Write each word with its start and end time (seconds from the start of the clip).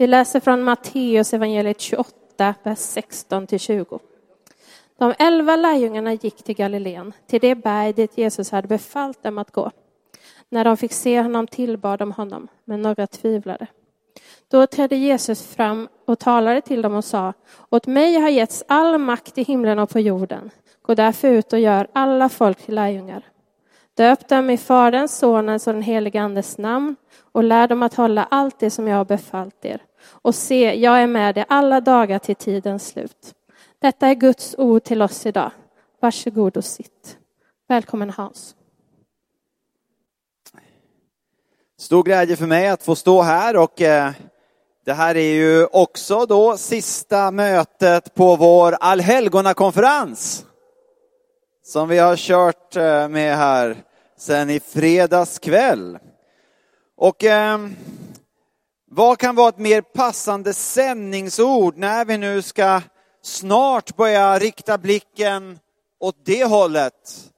Vi 0.00 0.06
läser 0.06 0.40
från 0.40 0.62
Matteus 0.62 1.34
evangeliet 1.34 1.80
28, 1.80 2.54
vers 2.62 2.78
16-20. 2.78 4.00
De 4.98 5.14
elva 5.18 5.56
lärjungarna 5.56 6.12
gick 6.12 6.42
till 6.42 6.54
Galileen, 6.54 7.12
till 7.26 7.40
det 7.40 7.54
berg 7.54 7.92
dit 7.92 8.18
Jesus 8.18 8.50
hade 8.50 8.68
befallt 8.68 9.22
dem 9.22 9.38
att 9.38 9.52
gå. 9.52 9.70
När 10.48 10.64
de 10.64 10.76
fick 10.76 10.92
se 10.92 11.20
honom 11.20 11.46
tillbad 11.46 11.98
de 11.98 12.12
honom, 12.12 12.48
men 12.64 12.82
några 12.82 13.06
tvivlade. 13.06 13.66
Då 14.48 14.66
trädde 14.66 14.96
Jesus 14.96 15.46
fram 15.46 15.88
och 16.06 16.18
talade 16.18 16.60
till 16.60 16.82
dem 16.82 16.94
och 16.94 17.04
sa, 17.04 17.32
åt 17.70 17.86
mig 17.86 18.20
har 18.20 18.28
getts 18.28 18.64
all 18.68 18.98
makt 18.98 19.38
i 19.38 19.42
himlen 19.42 19.78
och 19.78 19.90
på 19.90 20.00
jorden. 20.00 20.50
Gå 20.82 20.94
därför 20.94 21.28
ut 21.28 21.52
och 21.52 21.60
gör 21.60 21.88
alla 21.92 22.28
folk 22.28 22.58
till 22.58 22.74
lärjungar. 22.74 23.22
Döp 23.94 24.28
dem 24.28 24.50
i 24.50 24.56
Faderns, 24.56 25.18
Sonens 25.18 25.66
och 25.66 25.72
den 25.72 25.82
helige 25.82 26.20
Andes 26.20 26.58
namn 26.58 26.96
och 27.32 27.44
lär 27.44 27.68
dem 27.68 27.82
att 27.82 27.94
hålla 27.94 28.24
allt 28.30 28.58
det 28.58 28.70
som 28.70 28.88
jag 28.88 28.96
har 28.96 29.04
befallt 29.04 29.64
er. 29.64 29.82
Och 30.00 30.34
se, 30.34 30.74
jag 30.74 31.02
är 31.02 31.06
med 31.06 31.34
dig 31.34 31.44
alla 31.48 31.80
dagar 31.80 32.18
till 32.18 32.36
tidens 32.36 32.88
slut. 32.88 33.34
Detta 33.78 34.08
är 34.08 34.14
Guds 34.14 34.54
ord 34.58 34.84
till 34.84 35.02
oss 35.02 35.26
idag. 35.26 35.50
Varsågod 36.00 36.56
och 36.56 36.64
sitt. 36.64 37.18
Välkommen 37.68 38.10
Hans. 38.10 38.54
Stor 41.78 42.02
glädje 42.02 42.36
för 42.36 42.46
mig 42.46 42.68
att 42.68 42.82
få 42.82 42.96
stå 42.96 43.22
här 43.22 43.56
och 43.56 43.82
eh, 43.82 44.12
det 44.84 44.92
här 44.92 45.16
är 45.16 45.34
ju 45.34 45.66
också 45.66 46.26
då 46.26 46.56
sista 46.56 47.30
mötet 47.30 48.14
på 48.14 48.36
vår 48.36 48.72
allhelgonakonferens 48.80 50.44
som 51.64 51.88
vi 51.88 51.98
har 51.98 52.16
kört 52.16 52.76
eh, 52.76 53.08
med 53.08 53.36
här 53.36 53.76
sedan 54.16 54.50
i 54.50 54.60
fredags 54.60 55.38
kväll. 55.38 55.98
Och 56.96 57.24
eh, 57.24 57.58
vad 58.90 59.18
kan 59.18 59.34
vara 59.34 59.48
ett 59.48 59.58
mer 59.58 59.80
passande 59.80 60.54
sändningsord 60.54 61.76
när 61.76 62.04
vi 62.04 62.18
nu 62.18 62.42
ska 62.42 62.80
snart 63.22 63.96
börja 63.96 64.38
rikta 64.38 64.78
blicken 64.78 65.58
åt 66.00 66.24
det 66.24 66.44
hållet 66.44 67.30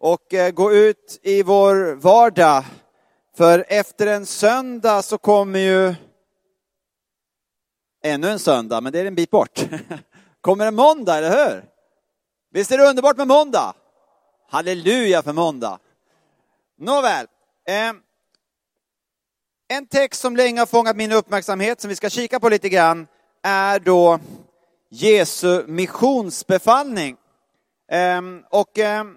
och 0.00 0.34
eh, 0.34 0.50
gå 0.50 0.72
ut 0.72 1.20
i 1.22 1.42
vår 1.42 1.94
vardag. 1.94 2.64
För 3.36 3.64
efter 3.68 4.06
en 4.06 4.26
söndag 4.26 5.02
så 5.02 5.18
kommer 5.18 5.58
ju 5.58 5.94
ännu 8.04 8.28
en 8.28 8.38
söndag, 8.38 8.80
men 8.80 8.92
det 8.92 9.00
är 9.00 9.04
en 9.04 9.14
bit 9.14 9.30
bort. 9.30 9.64
Kommer 10.40 10.66
en 10.66 10.74
måndag, 10.74 11.18
eller 11.18 11.50
hur? 11.50 11.64
Visst 12.50 12.72
är 12.72 12.78
det 12.78 12.84
underbart 12.84 13.16
med 13.16 13.28
måndag? 13.28 13.74
Halleluja 14.50 15.22
för 15.22 15.32
måndag. 15.32 15.78
Nåväl. 16.78 17.26
Eh, 17.68 17.92
en 19.68 19.86
text 19.86 20.20
som 20.20 20.36
länge 20.36 20.60
har 20.60 20.66
fångat 20.66 20.96
min 20.96 21.12
uppmärksamhet, 21.12 21.80
som 21.80 21.88
vi 21.88 21.96
ska 21.96 22.10
kika 22.10 22.40
på 22.40 22.48
lite 22.48 22.68
grann, 22.68 23.06
är 23.42 23.80
då 23.80 24.18
Jesu 24.90 25.64
missionsbefallning. 25.66 27.16
Ehm, 27.90 28.42
och 28.50 28.78
ehm, 28.78 29.16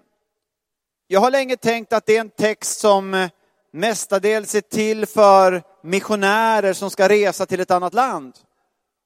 jag 1.07 1.19
har 1.19 1.31
länge 1.31 1.57
tänkt 1.57 1.93
att 1.93 2.05
det 2.05 2.15
är 2.15 2.21
en 2.21 2.29
text 2.29 2.79
som 2.79 3.13
eh, 3.13 3.29
mestadels 3.73 4.55
är 4.55 4.61
till 4.61 5.05
för 5.05 5.63
missionärer 5.83 6.73
som 6.73 6.89
ska 6.89 7.09
resa 7.09 7.45
till 7.45 7.59
ett 7.59 7.71
annat 7.71 7.93
land. 7.93 8.33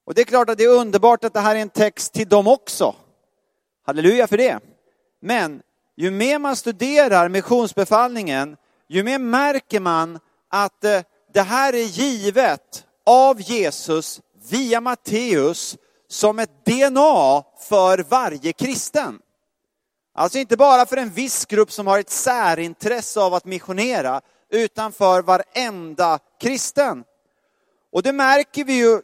Och 0.06 0.14
det 0.14 0.22
är 0.22 0.25
klart 0.25 0.50
att 0.50 0.58
det 0.58 0.64
är 0.64 0.80
underbart 0.80 1.23
att 1.23 1.34
det 1.34 1.39
här 1.39 1.56
är 1.56 1.59
en 1.59 1.69
text 1.69 2.14
till 2.14 2.30
dem 2.30 2.47
också. 2.47 2.95
Halleluja 3.86 4.28
för 4.28 4.38
det. 4.38 4.59
Men 5.22 5.62
ju 5.97 6.12
mer 6.12 6.39
man 6.39 6.56
studerar 6.56 7.30
missionsbefallningen, 7.30 8.58
ju 8.88 9.03
mer 9.03 9.19
märker 9.19 9.80
man 9.80 10.19
att 10.50 10.84
eh, 10.84 11.02
det 11.34 11.42
här 11.42 11.74
är 11.74 11.84
givet 11.84 12.86
av 13.06 13.42
Jesus 13.42 14.22
via 14.50 14.82
Matteus 14.82 15.78
som 16.08 16.40
ett 16.40 16.66
DNA 16.66 17.44
för 17.60 18.06
varje 18.10 18.54
kristen. 18.54 19.20
Alltså 20.14 20.38
inte 20.38 20.58
bara 20.58 20.86
för 20.86 20.98
en 20.98 21.09
viss 21.09 21.46
grupp 21.46 21.72
som 21.72 21.88
har 21.88 22.00
ett 22.00 22.09
särintresse 22.09 23.20
av 23.20 23.34
att 23.34 23.46
missionera, 23.46 24.22
utan 24.50 24.91
för 24.91 25.22
varenda 25.22 26.20
kristen. 26.40 27.03
Och 27.91 28.03
det 28.03 28.14
märker 28.14 28.64
vi 28.64 28.74
ju 28.74 29.02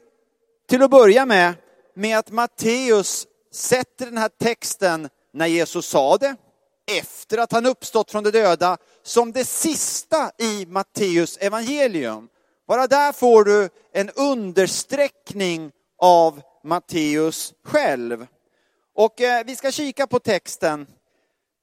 till 0.70 0.84
att 0.84 0.92
börja 0.92 1.26
med, 1.26 1.54
med 1.94 2.18
att 2.18 2.32
Matteus 2.32 3.28
sätter 3.52 4.06
den 4.06 4.18
här 4.18 4.30
texten 4.40 5.10
när 5.34 5.48
Jesus 5.48 5.86
sa 5.86 6.18
det, 6.18 6.36
efter 7.00 7.38
att 7.38 7.52
han 7.52 7.66
uppstått 7.66 8.12
från 8.12 8.24
de 8.24 8.32
döda, 8.32 8.78
som 9.08 9.32
det 9.32 9.46
sista 9.46 10.32
i 10.38 10.66
Matteus 10.66 11.38
evangelium. 11.38 12.30
Bara 12.68 12.88
där 12.88 13.12
får 13.12 13.44
du 13.44 13.70
en 13.92 14.10
understräckning 14.10 15.72
av 15.98 16.42
Matteus 16.64 17.54
själv. 17.64 18.28
Och 18.96 19.22
eh, 19.22 19.46
vi 19.46 19.56
ska 19.56 19.72
kika 19.72 20.08
på 20.08 20.20
texten. 20.20 20.88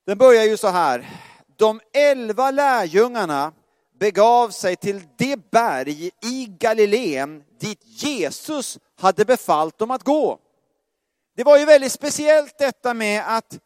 Den 0.07 0.19
börjar 0.19 0.45
ju 0.45 0.57
så 0.57 0.69
här. 0.69 1.11
De 1.57 1.81
elva 1.93 2.51
lärjungarna 2.51 3.53
begav 4.01 4.51
sig 4.51 4.77
till 4.77 5.03
det 5.17 5.51
berg 5.51 6.11
i 6.23 6.47
Galileen 6.59 7.43
dit 7.61 7.81
Jesus 7.85 8.79
hade 9.01 9.25
befallt 9.25 9.79
dem 9.79 9.91
att 9.91 10.03
gå. 10.03 10.39
Det 11.37 11.45
var 11.45 11.59
ju 11.59 11.65
väldigt 11.65 11.93
speciellt 11.93 12.59
detta 12.59 12.95
med 12.95 13.37
att 13.37 13.59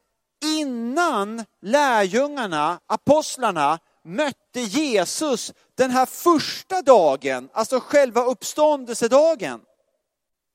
innan 0.45 1.45
lärjungarna, 1.61 2.81
apostlarna, 2.87 3.79
mötte 4.03 4.61
Jesus 4.61 5.53
den 5.75 5.91
här 5.91 6.07
första 6.07 6.83
dagen, 6.83 7.49
alltså 7.53 7.81
själva 7.81 8.25
uppståndelsedagen, 8.25 9.61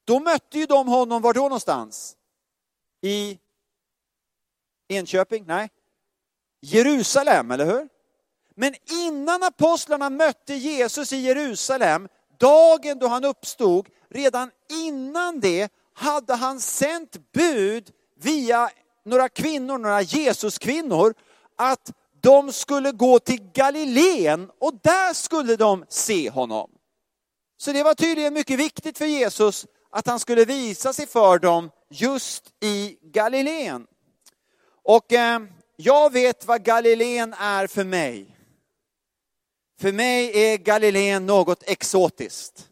då 0.05 0.19
mötte 0.19 0.59
ju 0.59 0.65
de 0.65 0.87
honom, 0.87 1.21
var 1.21 1.33
då 1.33 1.41
någonstans? 1.41 2.15
I 3.01 3.39
Enköping? 4.87 5.43
Nej. 5.47 5.69
Jerusalem, 6.61 7.51
eller 7.51 7.65
hur? 7.65 7.89
Men 8.55 8.75
innan 8.85 9.43
apostlarna 9.43 10.09
mötte 10.09 10.53
Jesus 10.53 11.13
i 11.13 11.17
Jerusalem, 11.17 12.07
dagen 12.39 12.99
då 12.99 13.07
han 13.07 13.25
uppstod, 13.25 13.89
redan 14.09 14.51
innan 14.69 15.39
det 15.39 15.71
hade 15.93 16.33
han 16.33 16.59
sänt 16.59 17.31
bud 17.31 17.91
via 18.15 18.69
några 19.05 19.29
kvinnor, 19.29 19.77
några 19.77 20.01
Jesuskvinnor, 20.01 21.13
att 21.57 21.91
de 22.21 22.53
skulle 22.53 22.91
gå 22.91 23.19
till 23.19 23.51
Galileen 23.53 24.51
och 24.59 24.79
där 24.83 25.13
skulle 25.13 25.55
de 25.55 25.85
se 25.89 26.29
honom. 26.29 26.69
Så 27.57 27.71
det 27.71 27.83
var 27.83 27.93
tydligen 27.93 28.33
mycket 28.33 28.59
viktigt 28.59 28.97
för 28.97 29.05
Jesus 29.05 29.65
att 29.89 30.07
han 30.07 30.19
skulle 30.19 30.45
visa 30.45 30.93
sig 30.93 31.07
för 31.07 31.39
dem 31.39 31.71
just 31.89 32.43
i 32.63 32.97
Galileen. 33.01 33.87
Och 34.83 35.13
eh, 35.13 35.39
jag 35.75 36.13
vet 36.13 36.47
vad 36.47 36.63
Galileen 36.63 37.33
är 37.33 37.67
för 37.67 37.83
mig. 37.83 38.37
För 39.81 39.91
mig 39.91 40.31
är 40.37 40.57
Galileen 40.57 41.25
något 41.25 41.63
exotiskt. 41.63 42.69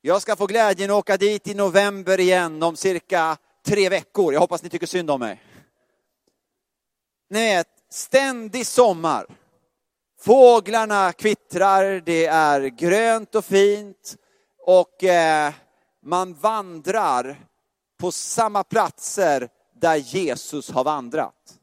Jag 0.00 0.22
ska 0.22 0.36
få 0.36 0.46
glädjen 0.46 0.90
att 0.90 0.96
åka 0.96 1.16
dit 1.16 1.48
i 1.48 1.54
november 1.54 2.20
igen 2.20 2.62
om 2.62 2.76
cirka 2.76 3.36
tre 3.66 3.88
veckor. 3.88 4.32
Jag 4.32 4.40
hoppas 4.40 4.62
ni 4.62 4.68
tycker 4.68 4.86
synd 4.86 5.10
om 5.10 5.20
mig. 5.20 5.42
Ni 7.30 7.40
vet, 7.40 7.68
ständig 7.90 8.66
sommar. 8.66 9.26
Fåglarna 10.20 11.12
kvittrar, 11.12 12.02
det 12.06 12.26
är 12.26 12.60
grönt 12.60 13.34
och 13.34 13.44
fint 13.44 14.16
och 14.58 15.04
eh, 15.04 15.52
man 16.02 16.34
vandrar 16.34 17.46
på 18.00 18.12
samma 18.12 18.64
platser 18.64 19.48
där 19.80 19.96
Jesus 19.96 20.70
har 20.70 20.84
vandrat. 20.84 21.58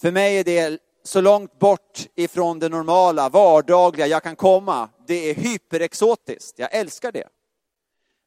För 0.00 0.10
mig 0.12 0.38
är 0.38 0.44
det 0.44 0.80
så 1.02 1.20
långt 1.20 1.58
bort 1.58 2.06
ifrån 2.14 2.58
det 2.58 2.68
normala, 2.68 3.28
vardagliga 3.28 4.06
jag 4.06 4.22
kan 4.22 4.36
komma. 4.36 4.88
Det 5.06 5.30
är 5.30 5.34
hyperexotiskt, 5.34 6.58
jag 6.58 6.74
älskar 6.74 7.12
det. 7.12 7.28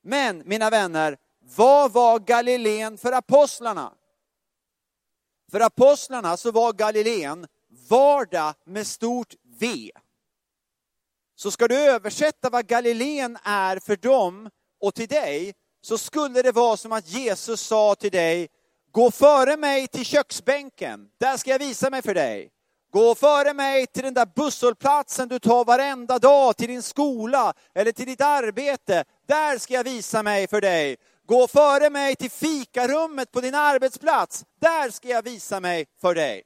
Men 0.03 0.44
mina 0.45 0.69
vänner, 0.69 1.18
vad 1.56 1.92
var 1.92 2.19
Galileen 2.19 2.98
för 2.98 3.12
apostlarna? 3.12 3.94
För 5.51 5.60
apostlarna 5.60 6.38
så 6.38 6.51
var 6.51 6.74
Galileen 6.74 7.48
vardag 7.90 8.54
med 8.66 8.88
stort 8.88 9.34
V. 9.60 9.92
Så 11.36 11.51
ska 11.51 11.68
du 11.68 11.75
översätta 11.75 12.50
vad 12.50 12.68
Galileen 12.68 13.38
är 13.44 13.80
för 13.80 13.95
dem 13.95 14.50
och 14.81 14.95
till 14.95 15.07
dig, 15.07 15.54
så 15.81 15.98
skulle 15.98 16.42
det 16.42 16.51
vara 16.51 16.78
som 16.78 16.92
att 16.92 17.07
Jesus 17.07 17.62
sa 17.62 17.96
till 17.96 18.12
dig, 18.12 18.50
gå 18.92 19.12
före 19.12 19.57
mig 19.57 19.88
till 19.88 20.06
köksbänken, 20.06 21.10
där 21.19 21.38
ska 21.38 21.51
jag 21.51 21.60
visa 21.60 21.89
mig 21.89 22.01
för 22.01 22.13
dig. 22.13 22.50
Gå 22.92 23.16
före 23.16 23.54
mig 23.54 23.88
till 23.88 24.04
den 24.04 24.13
där 24.13 24.25
busshållplatsen 24.36 25.28
du 25.28 25.39
tar 25.39 25.66
varenda 25.66 26.19
dag 26.19 26.57
till 26.57 26.68
din 26.68 26.84
skola 26.84 27.54
eller 27.75 27.92
till 27.92 28.06
ditt 28.06 28.22
arbete. 28.22 29.04
Där 29.28 29.57
ska 29.57 29.74
jag 29.74 29.84
visa 29.84 30.24
mig 30.24 30.48
för 30.48 30.62
dig. 30.62 30.98
Gå 31.28 31.48
före 31.48 31.90
mig 31.90 32.16
till 32.16 32.31
fikarummet 32.31 33.31
på 33.31 33.42
din 33.42 33.56
arbetsplats. 33.56 34.46
Där 34.60 34.90
ska 34.90 35.08
jag 35.08 35.24
visa 35.24 35.60
mig 35.60 35.86
för 36.02 36.16
dig. 36.16 36.44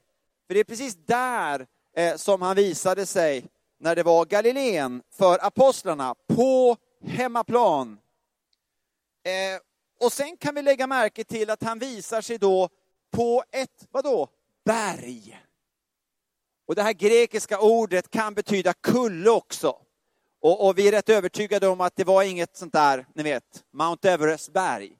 För 0.47 0.53
det 0.53 0.59
är 0.59 0.63
precis 0.63 0.95
där 0.95 1.67
eh, 1.95 2.15
som 2.15 2.41
han 2.41 2.55
visade 2.55 3.05
sig 3.05 3.45
när 3.79 3.95
det 3.95 4.03
var 4.03 4.25
Galileen 4.25 5.01
för 5.17 5.45
apostlarna, 5.45 6.15
på 6.27 6.77
hemmaplan 7.07 7.97
Eh, 9.27 9.59
och 9.99 10.13
sen 10.13 10.37
kan 10.37 10.55
vi 10.55 10.61
lägga 10.61 10.87
märke 10.87 11.23
till 11.23 11.49
att 11.49 11.63
han 11.63 11.79
visar 11.79 12.21
sig 12.21 12.37
då 12.37 12.69
på 13.11 13.43
ett, 13.51 13.87
vadå, 13.91 14.29
berg. 14.65 15.41
Och 16.67 16.75
det 16.75 16.83
här 16.83 16.93
grekiska 16.93 17.59
ordet 17.59 18.09
kan 18.09 18.33
betyda 18.33 18.73
kulle 18.73 19.29
också. 19.29 19.81
Och, 20.41 20.67
och, 20.67 20.77
vi 20.77 20.87
är 20.87 20.91
rätt 20.91 21.09
övertygade 21.09 21.67
om 21.67 21.81
att 21.81 21.95
det 21.95 22.03
var 22.03 22.23
inget 22.23 22.57
sånt 22.57 22.73
där, 22.73 23.05
ni 23.15 23.23
vet, 23.23 23.63
Mount 23.73 24.11
Everest 24.11 24.53
berg. 24.53 24.91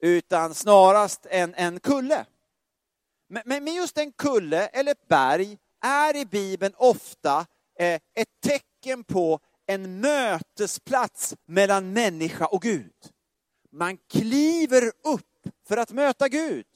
Utan 0.00 0.54
snarast 0.54 1.26
en, 1.30 1.54
en 1.54 1.80
kulle. 1.80 2.26
Men, 3.28 3.42
men 3.64 3.74
just 3.74 3.98
en 3.98 4.12
kulle 4.12 4.66
eller 4.66 4.92
ett 4.92 5.08
berg 5.08 5.58
är 5.84 6.16
i 6.16 6.26
Bibeln 6.26 6.74
ofta 6.76 7.46
eh, 7.78 8.00
ett 8.14 8.40
tecken 8.42 9.04
på 9.04 9.40
en 9.66 10.00
mötesplats 10.00 11.34
mellan 11.46 11.92
människa 11.92 12.46
och 12.46 12.62
Gud. 12.62 12.92
Man 13.72 13.98
kliver 14.10 14.86
upp 14.86 15.48
för 15.68 15.76
att 15.76 15.92
möta 15.92 16.28
Gud. 16.28 16.66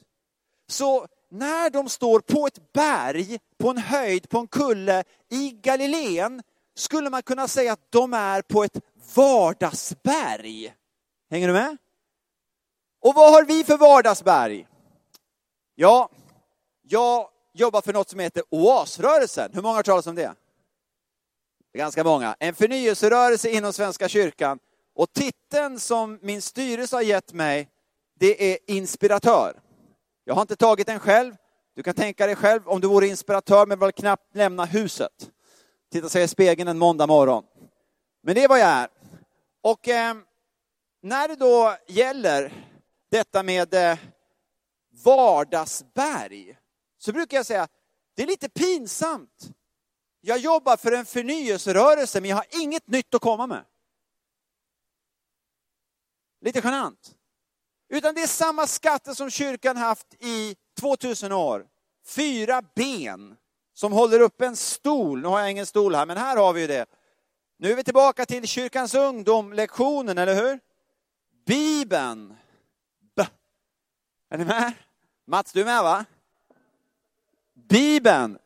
Så 0.68 1.06
när 1.30 1.70
de 1.70 1.88
står 1.88 2.20
på 2.20 2.46
ett 2.46 2.72
berg, 2.72 3.38
på 3.58 3.70
en 3.70 3.78
höjd, 3.78 4.28
på 4.28 4.38
en 4.38 4.48
kulle 4.48 5.04
i 5.28 5.50
Galileen, 5.50 6.42
skulle 6.75 7.11
man 7.11 7.22
kunna 7.22 7.49
säga 7.49 7.72
att 7.72 7.90
de 7.90 8.14
är 8.14 8.43
på 8.43 8.64
ett 8.64 8.81
vardagsberg. 9.14 10.75
Hänger 11.31 11.46
du 11.46 11.52
med? 11.52 11.76
Och 13.00 13.14
vad 13.14 13.32
har 13.32 13.44
vi 13.44 13.64
för 13.64 13.76
vardagsberg? 13.76 14.67
Ja, 15.75 16.11
jag 16.82 17.28
jobbar 17.52 17.81
för 17.81 17.93
något 17.93 18.08
som 18.08 18.20
heter 18.20 18.43
Oasrörelsen. 18.50 19.50
Hur 19.55 19.62
många 19.62 19.75
har 19.75 19.82
talat 19.82 20.06
om 20.06 20.14
det? 20.14 20.34
Ganska 21.75 22.05
många. 22.05 22.37
En 22.38 22.55
förnyelserörelse 22.55 23.50
inom 23.50 23.73
Svenska 23.73 24.08
kyrkan. 24.08 24.58
Och 24.94 25.12
titeln 25.12 25.81
som 25.81 26.19
min 26.23 26.43
styrelse 26.43 26.96
har 26.96 27.02
gett 27.02 27.32
mig, 27.32 27.69
det 28.19 28.52
är 28.52 28.58
inspiratör. 28.66 29.61
Jag 30.25 30.34
har 30.34 30.43
inte 30.43 30.56
tagit 30.56 30.87
den 30.87 31.00
själv. 31.00 31.37
Du 31.75 31.82
kan 31.82 31.94
tänka 31.94 32.26
dig 32.26 32.37
själv 32.37 32.69
om 32.69 32.81
du 32.81 32.88
vore 32.88 33.06
inspiratör 33.06 33.66
men 33.66 33.78
vill 33.78 33.93
knappt 33.93 34.37
lämna 34.37 34.64
huset. 34.64 35.31
Titta 35.90 36.08
sig 36.08 36.25
i 36.25 36.28
spegeln 36.28 36.69
en 36.69 36.78
måndag 36.78 37.06
morgon. 37.06 37.44
Men 38.22 38.34
det 38.34 38.44
är 38.44 38.48
vad 38.48 38.60
jag 38.60 38.69
är. 38.69 38.88
Och 39.60 39.88
eh, 39.88 40.16
när 41.02 41.28
det 41.28 41.37
då 41.37 41.76
gäller 41.87 42.66
detta 43.10 43.42
med 43.42 43.75
eh, 43.75 43.98
vardagsberg, 45.04 46.58
så 46.98 47.12
brukar 47.12 47.37
jag 47.37 47.46
säga, 47.46 47.69
det 48.14 48.22
är 48.22 48.26
lite 48.26 48.48
pinsamt. 48.48 49.50
Jag 50.20 50.38
jobbar 50.38 50.76
för 50.76 50.92
en 50.92 51.06
förnyelserörelse, 51.06 52.20
men 52.20 52.31
jag 52.31 52.37
har 52.37 52.46
inget 52.62 52.88
nytt 52.88 53.14
att 53.14 53.20
komma 53.20 53.46
med. 53.46 53.64
Lite 56.40 56.60
genant. 56.64 57.14
Utan 57.88 58.14
det 58.14 58.22
är 58.22 58.26
samma 58.26 58.66
skatter 58.66 59.14
som 59.14 59.31
kyrkan 59.31 59.76
haft 59.76 60.14
i 60.19 60.56
2000 60.81 61.32
år. 61.32 61.66
Fyra 62.06 62.62
ben 62.75 63.37
som 63.80 63.92
håller 63.92 64.20
upp 64.20 64.40
en 64.40 64.56
stol. 64.56 65.22
Nu 65.22 65.28
har 65.28 65.40
jag 65.40 65.50
ingen 65.50 65.66
stol 65.66 65.94
här, 65.94 66.06
men 66.06 66.16
här 66.16 66.36
har 66.36 66.52
vi 66.52 66.60
ju 66.60 66.66
det. 66.66 66.86
Nu 67.58 67.72
är 67.72 67.76
vi 67.76 67.84
tillbaka 67.84 68.26
till 68.26 68.46
kyrkans 68.46 68.94
ungdom-lektionen, 68.94 70.18
eller 70.18 70.34
hur? 70.34 70.60
Bibeln. 71.46 72.36
B. 73.16 73.22
Är 74.30 74.38
ni 74.38 74.44
med? 74.44 74.72
Mats, 75.26 75.52
du 75.52 75.60
är 75.60 75.64
med 75.64 75.82
va? 75.82 76.04
Bibeln, 77.68 78.38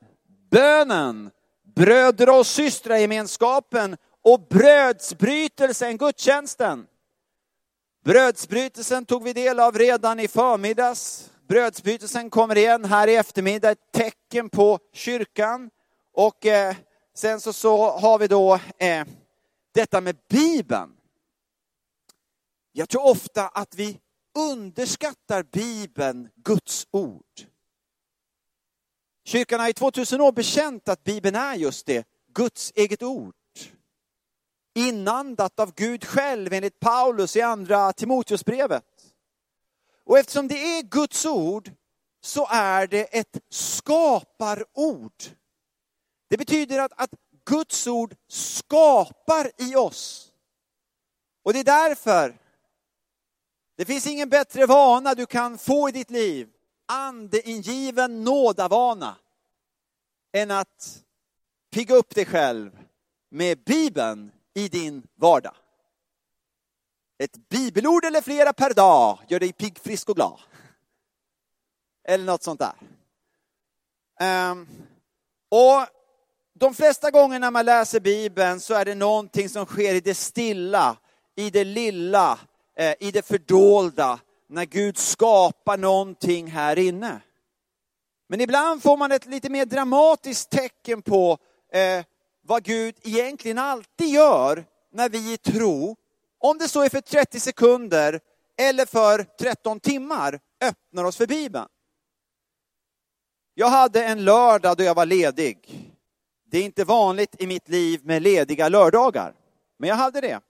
bönen, 0.50 1.31
bröder 1.75 2.38
och 2.38 2.46
systragemenskapen 2.46 3.96
och 4.22 4.40
brödsbrytelsen, 4.40 5.96
gudstjänsten. 5.96 6.86
Brödsbrytelsen 8.04 9.04
tog 9.04 9.25
vi 9.25 9.32
del 9.32 9.60
av 9.60 9.78
redan 9.78 10.20
i 10.20 10.28
förmiddags. 10.28 11.31
Brödsbytelsen 11.49 12.31
kommer 12.31 12.58
igen 12.58 12.85
här 12.85 13.08
i 13.08 13.17
eftermiddag, 13.17 13.70
ett 13.70 13.93
tecken 13.93 14.50
på 14.50 14.79
kyrkan. 14.93 15.70
Och 16.12 16.46
eh, 16.46 16.76
sen 17.14 17.41
så, 17.41 17.52
så 17.52 17.91
har 17.91 18.19
vi 18.19 18.26
då 18.26 18.55
eh, 18.79 19.05
detta 19.75 20.00
med 20.00 20.17
Bibeln. 20.29 20.96
Jag 22.73 22.88
tror 22.88 23.06
ofta 23.06 23.49
att 23.49 23.75
vi 23.75 23.99
underskattar 24.38 25.43
Bibeln, 25.43 26.29
Guds 26.37 26.87
ord. 26.91 27.25
Kyrkan 29.25 29.61
har 29.61 29.69
i 29.69 29.73
2000 29.73 30.20
år 30.20 30.32
bekänt 30.32 30.88
att 30.88 31.05
Bibeln 31.05 31.37
är 31.37 31.55
just 31.55 31.87
det, 31.87 32.06
Guds 32.35 32.73
eget 32.75 33.02
ord. 33.02 33.35
Inandat 34.75 35.61
av 35.61 35.75
Gud 35.75 36.05
själv 36.05 36.52
enligt 36.52 36.81
Paulus 36.81 37.37
i 37.37 37.41
andra 37.41 37.93
Timoteusbrevet. 37.93 38.85
Och 40.05 40.19
eftersom 40.19 40.49
det 40.49 40.79
är 40.79 40.83
Guds 40.83 41.27
ord 41.27 41.71
så 42.21 42.47
är 42.51 42.87
det 42.87 43.05
ett 43.05 43.39
skaparord. 43.49 45.23
Det 46.29 46.37
betyder 46.37 46.79
att, 46.79 46.93
att 46.97 47.11
Guds 47.45 47.87
ord 47.87 48.15
skapar 48.29 49.51
i 49.56 49.77
oss. 49.77 50.33
Och 51.43 51.53
det 51.53 51.59
är 51.61 51.65
därför 51.65 52.39
det 53.77 53.85
finns 53.85 54.06
ingen 54.06 54.29
bättre 54.29 54.67
vana 54.67 55.15
du 55.15 55.27
kan 55.27 55.59
få 55.59 55.89
i 55.89 55.93
ditt 55.93 56.11
liv 56.11 56.49
andeingiven 56.87 58.25
nådavana 58.25 59.17
än 60.33 60.51
att 60.51 61.05
pigga 61.71 61.95
upp 61.95 62.15
dig 62.15 62.27
själv 62.27 62.79
med 63.31 63.65
Bibeln 63.65 64.33
i 64.55 64.69
din 64.69 65.06
vardag. 65.15 65.55
Ett 67.19 67.49
bibelord 67.49 68.05
eller 68.05 68.20
flera 68.20 68.52
per 68.52 68.75
dag 68.75 69.19
gör 69.28 69.40
dig 69.40 69.52
pigg, 69.52 69.78
frisk 69.78 70.08
och 70.08 70.16
glad. 70.16 70.40
Eller 72.08 72.25
något 72.25 72.43
sånt 72.43 72.61
där. 72.61 72.75
Um, 74.50 74.69
och 75.49 75.87
de 76.58 76.75
flesta 76.75 77.11
gånger 77.11 77.38
när 77.38 77.50
man 77.50 77.64
läser 77.64 78.00
Bibeln 78.00 78.61
så 78.61 78.75
är 78.75 78.84
det 78.84 78.94
någonting 78.94 79.49
som 79.49 79.66
sker 79.66 79.94
i 79.94 80.00
det 80.00 80.14
stilla, 80.14 80.96
i 81.37 81.50
det 81.50 81.64
lilla, 81.64 82.38
eh, 82.76 82.94
i 83.00 83.11
det 83.11 83.26
fördolda, 83.26 84.20
när 84.49 84.64
Gud 84.64 84.99
skapar 84.99 85.76
någonting 85.76 86.46
här 86.46 86.78
inne. 86.78 87.20
Men 88.28 88.40
ibland 88.40 88.82
får 88.82 88.96
man 88.96 89.12
ett 89.12 89.26
lite 89.26 89.50
mer 89.50 89.67
dramatiskt 89.67 90.50
tecken 90.50 91.02
på 91.02 91.38
eh, 91.72 92.05
vad 92.43 92.62
Gud 92.62 92.94
egentligen 93.02 93.58
alltid 93.58 94.08
gör 94.08 94.64
när 94.93 95.08
vi 95.08 95.32
i 95.32 95.37
tro, 95.37 95.96
om 96.44 96.58
det 96.58 96.69
så 96.69 96.82
är 96.82 96.88
för 96.88 97.00
30 97.00 97.41
sekunder 97.41 98.20
eller 98.58 98.87
för 98.87 99.27
13 99.39 99.81
timmar, 99.81 100.41
öppnar 100.60 101.05
oss 101.05 101.17
för 101.17 101.27
Bibeln. 101.27 101.69
Jag 103.55 103.69
hade 103.69 104.05
en 104.05 104.24
lördag 104.24 104.77
då 104.77 104.84
jag 104.84 104.94
var 104.94 105.06
ledig. 105.06 105.58
Det 106.46 106.58
är 106.58 106.63
inte 106.63 106.84
vanligt 106.84 107.43
i 107.43 107.46
mitt 107.46 107.69
liv 107.69 108.01
med 108.05 108.22
lediga 108.22 108.69
lördagar, 108.69 109.34
men 109.79 109.89
jag 109.89 109.96
hade 109.96 110.20
det. 110.20 110.41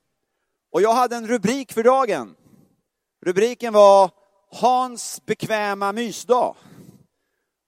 Och 0.71 0.81
jag 0.81 0.93
hade 0.93 1.15
en 1.15 1.27
rubrik 1.27 1.73
för 1.73 1.83
dagen. 1.83 2.35
Rubriken 3.25 3.73
var 3.73 4.11
Hans 4.51 5.21
bekväma 5.25 5.91
mysdag. 5.91 6.55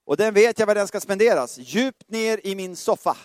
Och 0.06 0.16
den 0.16 0.34
vet 0.34 0.58
jag 0.58 0.66
var 0.66 0.74
den 0.74 0.88
ska 0.88 1.00
spenderas, 1.00 1.58
djupt 1.58 2.10
ner 2.10 2.40
i 2.44 2.54
min 2.54 2.76
soffa. 2.76 3.16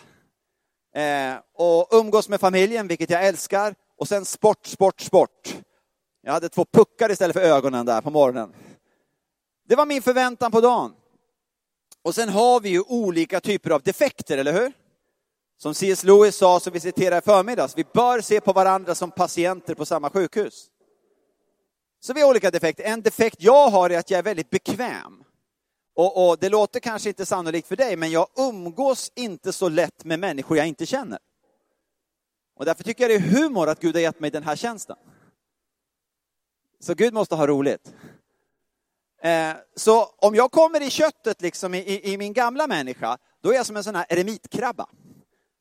Eh, 0.95 1.35
och 1.53 1.87
umgås 1.91 2.29
med 2.29 2.39
familjen, 2.39 2.87
vilket 2.87 3.09
jag 3.09 3.27
älskar. 3.27 3.75
Och 4.03 4.07
sen 4.07 4.25
sport, 4.25 4.65
sport, 4.65 5.01
sport. 5.01 5.55
Jag 6.21 6.33
hade 6.33 6.49
två 6.49 6.65
puckar 6.65 7.11
istället 7.11 7.35
för 7.35 7.41
ögonen 7.41 7.85
där 7.85 8.01
på 8.01 8.09
morgonen. 8.09 8.53
Det 9.67 9.75
var 9.75 9.85
min 9.85 10.01
förväntan 10.01 10.51
på 10.51 10.61
dagen. 10.61 10.93
Och 12.01 12.15
sen 12.15 12.29
har 12.29 12.59
vi 12.59 12.69
ju 12.69 12.81
olika 12.81 13.39
typer 13.39 13.69
av 13.69 13.81
defekter, 13.81 14.37
eller 14.37 14.53
hur? 14.53 14.71
Som 15.57 15.73
C.S. 15.73 16.03
Lewis 16.03 16.35
sa, 16.35 16.59
som 16.59 16.73
vi 16.73 16.79
citerade 16.79 17.17
i 17.17 17.21
förmiddags, 17.21 17.77
vi 17.77 17.85
bör 17.93 18.21
se 18.21 18.41
på 18.41 18.53
varandra 18.53 18.95
som 18.95 19.11
patienter 19.11 19.75
på 19.75 19.85
samma 19.85 20.09
sjukhus. 20.09 20.67
Så 21.99 22.13
vi 22.13 22.21
har 22.21 22.29
olika 22.29 22.51
defekter. 22.51 22.83
En 22.83 23.01
defekt 23.01 23.37
jag 23.39 23.69
har 23.69 23.89
är 23.89 23.99
att 23.99 24.09
jag 24.09 24.17
är 24.17 24.23
väldigt 24.23 24.49
bekväm. 24.49 25.23
Och, 25.95 26.29
och, 26.29 26.37
det 26.39 26.49
låter 26.49 26.79
kanske 26.79 27.09
inte 27.09 27.25
sannolikt 27.25 27.67
för 27.67 27.75
dig, 27.75 27.95
men 27.95 28.11
jag 28.11 28.27
umgås 28.37 29.11
inte 29.15 29.53
så 29.53 29.69
lätt 29.69 30.03
med 30.03 30.19
människor 30.19 30.57
jag 30.57 30.67
inte 30.67 30.85
känner. 30.85 31.19
Och 32.55 32.65
därför 32.65 32.83
tycker 32.83 33.03
jag 33.03 33.11
det 33.11 33.25
är 33.25 33.41
humor 33.41 33.69
att 33.69 33.79
Gud 33.79 33.95
har 33.95 34.01
gett 34.01 34.19
mig 34.19 34.31
den 34.31 34.43
här 34.43 34.55
tjänsten. 34.55 34.97
Så 36.79 36.93
Gud 36.93 37.13
måste 37.13 37.35
ha 37.35 37.47
roligt. 37.47 37.93
Eh, 39.21 39.53
så 39.75 40.05
om 40.05 40.35
jag 40.35 40.51
kommer 40.51 40.81
i 40.81 40.89
köttet, 40.89 41.41
liksom 41.41 41.73
i, 41.73 41.77
i, 41.77 42.13
i, 42.13 42.17
min 42.17 42.33
gamla 42.33 42.67
människa, 42.67 43.17
då 43.41 43.49
är 43.49 43.55
jag 43.55 43.65
som 43.65 43.77
en 43.77 43.83
sån 43.83 43.95
här 43.95 44.05
eremitkrabba. 44.09 44.89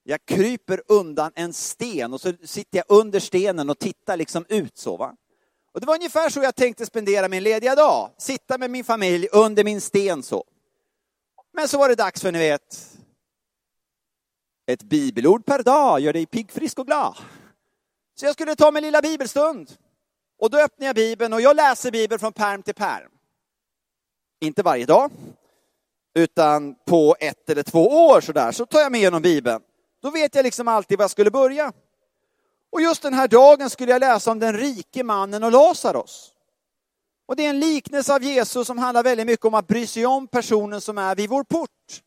Jag 0.05 0.25
kryper 0.25 0.83
undan 0.89 1.33
en 1.35 1.53
sten 1.53 2.13
och 2.13 2.21
så 2.21 2.33
sitter 2.45 2.79
jag 2.79 2.85
under 2.89 3.21
stenen 3.21 3.71
och 3.71 3.79
tittar 3.79 4.17
liksom 4.17 4.45
ut 4.49 4.79
så. 4.79 4.97
Va? 4.97 5.17
Och 5.73 5.81
det 5.81 5.87
var 5.87 5.95
ungefär 5.95 6.29
så 6.29 6.41
jag 6.41 6.55
tänkte 6.55 6.87
spendera 6.87 7.29
min 7.29 7.43
lediga 7.43 7.75
dag. 7.75 8.11
Sitta 8.19 8.59
med 8.59 8.71
min 8.71 8.85
familj 8.85 9.29
under 9.33 9.65
min 9.65 9.81
sten 9.81 10.23
så. 10.23 10.45
Men 11.53 11.69
så 11.69 11.79
var 11.79 11.89
det 11.89 11.95
dags 11.95 12.23
för, 12.23 12.33
ni 12.33 12.39
vet, 12.39 12.92
ett 14.73 14.83
bibelord 14.83 15.47
per 15.47 15.63
dag 15.63 16.01
gör 16.01 16.13
dig 16.13 16.27
pigg, 16.27 16.53
frisk 16.53 16.79
och 16.79 16.87
glad. 16.87 17.17
Så 18.15 18.27
jag 18.27 18.35
skulle 18.35 18.57
ta 18.57 18.71
min 18.71 18.83
lilla 18.83 19.03
bibelstund. 19.03 19.71
Och 20.39 20.51
då 20.51 20.59
öppnar 20.59 20.87
jag 20.87 20.97
Bibeln 20.97 21.33
och 21.33 21.41
jag 21.41 21.57
läser 21.57 21.91
Bibeln 21.91 22.19
från 22.19 22.33
perm 22.33 22.63
till 22.63 22.75
perm. 22.75 23.11
Inte 24.41 24.63
varje 24.63 24.87
dag, 24.87 25.11
utan 26.15 26.75
på 26.75 27.17
ett 27.21 27.51
eller 27.51 27.63
två 27.63 27.87
år 27.87 28.21
sådär, 28.21 28.53
så 28.53 28.67
tar 28.67 28.81
jag 28.81 28.93
mig 28.93 29.01
igenom 29.01 29.23
Bibeln. 29.23 29.63
Då 30.03 30.11
vet 30.11 30.35
jag 30.35 30.43
liksom 30.43 30.69
alltid 30.69 30.99
var 30.99 31.03
jag 31.03 31.11
skulle 31.11 31.31
börja. 31.31 31.73
Och 32.73 32.81
just 32.81 33.03
den 33.03 33.15
här 33.15 33.29
dagen 33.29 33.71
skulle 33.71 33.93
jag 33.93 34.01
läsa 34.01 34.31
om 34.31 34.39
den 34.39 34.57
rike 34.57 35.05
mannen 35.05 35.45
och 35.45 35.53
Lazarus. 35.53 36.33
Och 37.27 37.37
det 37.37 37.47
är 37.47 37.51
en 37.51 37.61
liknelse 37.61 38.15
av 38.15 38.23
Jesus 38.23 38.67
som 38.67 38.79
handlar 38.79 39.03
väldigt 39.03 39.27
mycket 39.27 39.47
om 39.47 39.55
att 39.55 39.67
bry 39.67 39.87
sig 39.87 40.07
om 40.07 40.27
personen 40.27 40.81
som 40.81 40.99
är 40.99 41.17
vid 41.17 41.31
vår 41.31 41.45
port. 41.45 42.03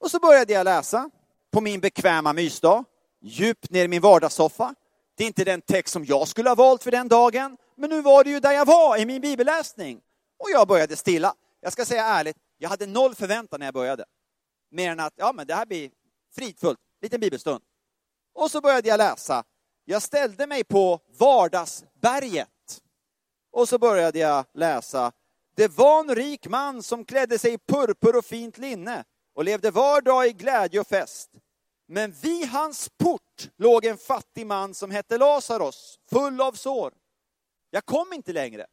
Och 0.00 0.10
så 0.10 0.18
började 0.18 0.52
jag 0.52 0.64
läsa 0.64 1.10
på 1.52 1.60
min 1.60 1.80
bekväma 1.80 2.32
mysdag, 2.32 2.84
djupt 3.20 3.70
ner 3.70 3.84
i 3.84 3.88
min 3.88 4.02
vardagssoffa. 4.02 4.74
Det 5.16 5.24
är 5.24 5.26
inte 5.26 5.44
den 5.44 5.60
text 5.60 5.92
som 5.92 6.04
jag 6.04 6.28
skulle 6.28 6.50
ha 6.50 6.54
valt 6.54 6.82
för 6.82 6.90
den 6.90 7.08
dagen, 7.08 7.56
men 7.76 7.90
nu 7.90 8.00
var 8.00 8.24
det 8.24 8.30
ju 8.30 8.40
där 8.40 8.52
jag 8.52 8.66
var 8.66 8.96
i 8.96 9.06
min 9.06 9.20
bibelläsning. 9.20 10.00
Och 10.38 10.50
jag 10.52 10.68
började 10.68 10.96
stilla. 10.96 11.34
Jag 11.60 11.72
ska 11.72 11.84
säga 11.84 12.04
ärligt, 12.04 12.36
jag 12.58 12.68
hade 12.68 12.86
noll 12.86 13.14
förväntan 13.14 13.60
när 13.60 13.66
jag 13.66 13.74
började. 13.74 14.04
Mer 14.70 14.90
än 14.90 15.00
att, 15.00 15.12
ja 15.16 15.32
men 15.32 15.46
det 15.46 15.54
här 15.54 15.66
blir 15.66 15.90
fridfullt, 16.34 16.78
liten 17.02 17.20
bibelstund. 17.20 17.62
Och 18.34 18.50
så 18.50 18.60
började 18.60 18.88
jag 18.88 18.98
läsa. 18.98 19.44
Jag 19.84 20.02
ställde 20.02 20.46
mig 20.46 20.64
på 20.64 21.00
vardagsberget. 21.18 22.48
Och 23.52 23.68
så 23.68 23.78
började 23.78 24.18
jag 24.18 24.44
läsa. 24.54 25.12
Det 25.56 25.68
var 25.68 26.00
en 26.00 26.14
rik 26.14 26.46
man 26.46 26.82
som 26.82 27.04
klädde 27.04 27.38
sig 27.38 27.52
i 27.52 27.58
purpur 27.58 28.16
och 28.16 28.24
fint 28.24 28.58
linne 28.58 29.04
och 29.34 29.44
levde 29.44 29.70
var 29.70 30.00
dag 30.00 30.26
i 30.26 30.32
glädje 30.32 30.80
och 30.80 30.86
fest. 30.86 31.30
Men 31.88 32.12
vid 32.12 32.48
hans 32.48 32.88
port 32.98 33.50
låg 33.56 33.84
en 33.84 33.98
fattig 33.98 34.46
man 34.46 34.74
som 34.74 34.90
hette 34.90 35.18
Lazarus, 35.18 35.98
full 36.10 36.40
av 36.40 36.52
sår. 36.52 36.92
Jag 37.70 37.86
kom 37.86 38.12
inte 38.12 38.32
längre. 38.32 38.66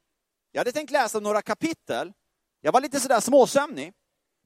Jag 0.51 0.59
hade 0.59 0.71
tänkt 0.71 0.91
läsa 0.91 1.19
några 1.19 1.41
kapitel. 1.41 2.13
Jag 2.61 2.71
var 2.71 2.81
lite 2.81 2.99
sådär 2.99 3.19
småsömnig. 3.19 3.93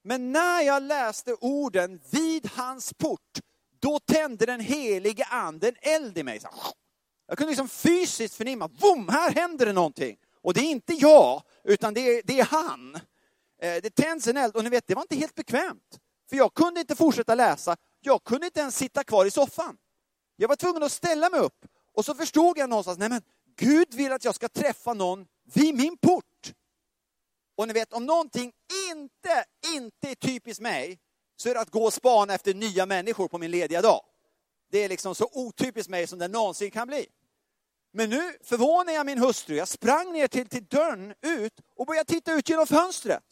Men 0.03 0.31
när 0.31 0.61
jag 0.61 0.83
läste 0.83 1.33
orden 1.33 2.01
vid 2.11 2.49
hans 2.55 2.93
port, 2.93 3.39
då 3.79 3.99
tände 3.99 4.45
den 4.45 4.59
helige 4.59 5.23
anden 5.23 5.75
eld 5.81 6.17
i 6.17 6.23
mig. 6.23 6.41
Jag 7.27 7.37
kunde 7.37 7.51
liksom 7.51 7.69
fysiskt 7.69 8.35
förnimma, 8.35 8.67
boom, 8.67 9.09
här 9.09 9.31
händer 9.31 9.65
det 9.65 9.73
någonting. 9.73 10.17
Och 10.41 10.53
det 10.53 10.59
är 10.59 10.71
inte 10.71 10.93
jag, 10.93 11.43
utan 11.63 11.93
det 11.93 12.01
är, 12.01 12.21
det 12.25 12.39
är 12.39 12.45
han. 12.45 12.95
Eh, 13.61 13.81
det 13.83 13.95
tänds 13.95 14.27
en 14.27 14.37
eld 14.37 14.55
och 14.55 14.63
ni 14.63 14.69
vet, 14.69 14.87
det 14.87 14.95
var 14.95 15.01
inte 15.01 15.15
helt 15.15 15.35
bekvämt. 15.35 15.99
För 16.33 16.37
jag 16.37 16.53
kunde 16.53 16.79
inte 16.79 16.95
fortsätta 16.95 17.35
läsa, 17.35 17.77
jag 17.99 18.23
kunde 18.23 18.45
inte 18.45 18.59
ens 18.59 18.77
sitta 18.77 19.03
kvar 19.03 19.25
i 19.25 19.31
soffan. 19.31 19.77
Jag 20.35 20.47
var 20.47 20.55
tvungen 20.55 20.83
att 20.83 20.91
ställa 20.91 21.29
mig 21.29 21.39
upp 21.39 21.65
och 21.95 22.05
så 22.05 22.15
förstod 22.15 22.57
jag 22.57 22.69
någonstans, 22.69 22.97
nej 22.97 23.09
men 23.09 23.21
Gud 23.57 23.93
vill 23.93 24.11
att 24.11 24.25
jag 24.25 24.35
ska 24.35 24.49
träffa 24.49 24.93
någon 24.93 25.25
vid 25.53 25.75
min 25.75 25.97
port. 25.97 26.53
Och 27.57 27.67
ni 27.67 27.73
vet, 27.73 27.93
om 27.93 28.05
någonting 28.05 28.51
inte, 28.91 29.45
inte 29.75 30.09
är 30.09 30.15
typiskt 30.15 30.61
mig, 30.61 30.99
så 31.35 31.49
är 31.49 31.53
det 31.53 31.59
att 31.59 31.69
gå 31.69 31.85
och 31.85 31.93
spana 31.93 32.33
efter 32.33 32.53
nya 32.53 32.85
människor 32.85 33.27
på 33.27 33.37
min 33.37 33.51
lediga 33.51 33.81
dag. 33.81 34.01
Det 34.71 34.83
är 34.83 34.89
liksom 34.89 35.15
så 35.15 35.29
otypiskt 35.33 35.89
mig 35.89 36.07
som 36.07 36.19
det 36.19 36.27
någonsin 36.27 36.71
kan 36.71 36.87
bli. 36.87 37.05
Men 37.91 38.09
nu 38.09 38.37
förvånade 38.43 38.93
jag 38.93 39.05
min 39.05 39.19
hustru. 39.19 39.55
Jag 39.55 39.67
sprang 39.67 40.13
ner 40.13 40.27
till, 40.27 40.49
till 40.49 40.65
dörren 40.65 41.13
ut 41.21 41.53
och 41.75 41.85
började 41.85 42.09
titta 42.09 42.33
ut 42.33 42.49
genom 42.49 42.67
fönstret. 42.67 43.23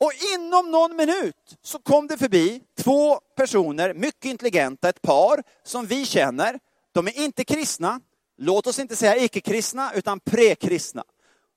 Och 0.00 0.12
inom 0.34 0.70
någon 0.70 0.96
minut 0.96 1.56
så 1.62 1.78
kom 1.78 2.06
det 2.06 2.18
förbi 2.18 2.62
två 2.78 3.20
personer, 3.36 3.94
mycket 3.94 4.24
intelligenta, 4.24 4.88
ett 4.88 5.02
par 5.02 5.42
som 5.64 5.86
vi 5.86 6.06
känner. 6.06 6.58
De 6.92 7.06
är 7.06 7.18
inte 7.18 7.44
kristna, 7.44 8.00
låt 8.38 8.66
oss 8.66 8.78
inte 8.78 8.96
säga 8.96 9.16
icke-kristna, 9.16 9.92
utan 9.94 10.20
prekristna. 10.20 11.04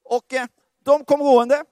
Och 0.04 0.34
eh, 0.34 0.46
de 0.84 1.06
kom 1.06 1.20
gående 1.20 1.64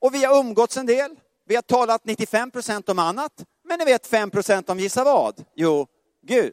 och 0.00 0.14
vi 0.14 0.24
har 0.24 0.38
umgåtts 0.38 0.76
en 0.76 0.86
del. 0.86 1.16
Vi 1.46 1.54
har 1.54 1.62
talat 1.62 2.04
95 2.04 2.50
procent 2.50 2.88
om 2.88 2.98
annat, 2.98 3.44
men 3.64 3.78
ni 3.78 3.84
vet 3.84 4.06
5 4.06 4.30
procent 4.30 4.70
om 4.70 4.80
gissa 4.80 5.04
vad? 5.04 5.44
Jo, 5.54 5.86
Gud. 6.22 6.52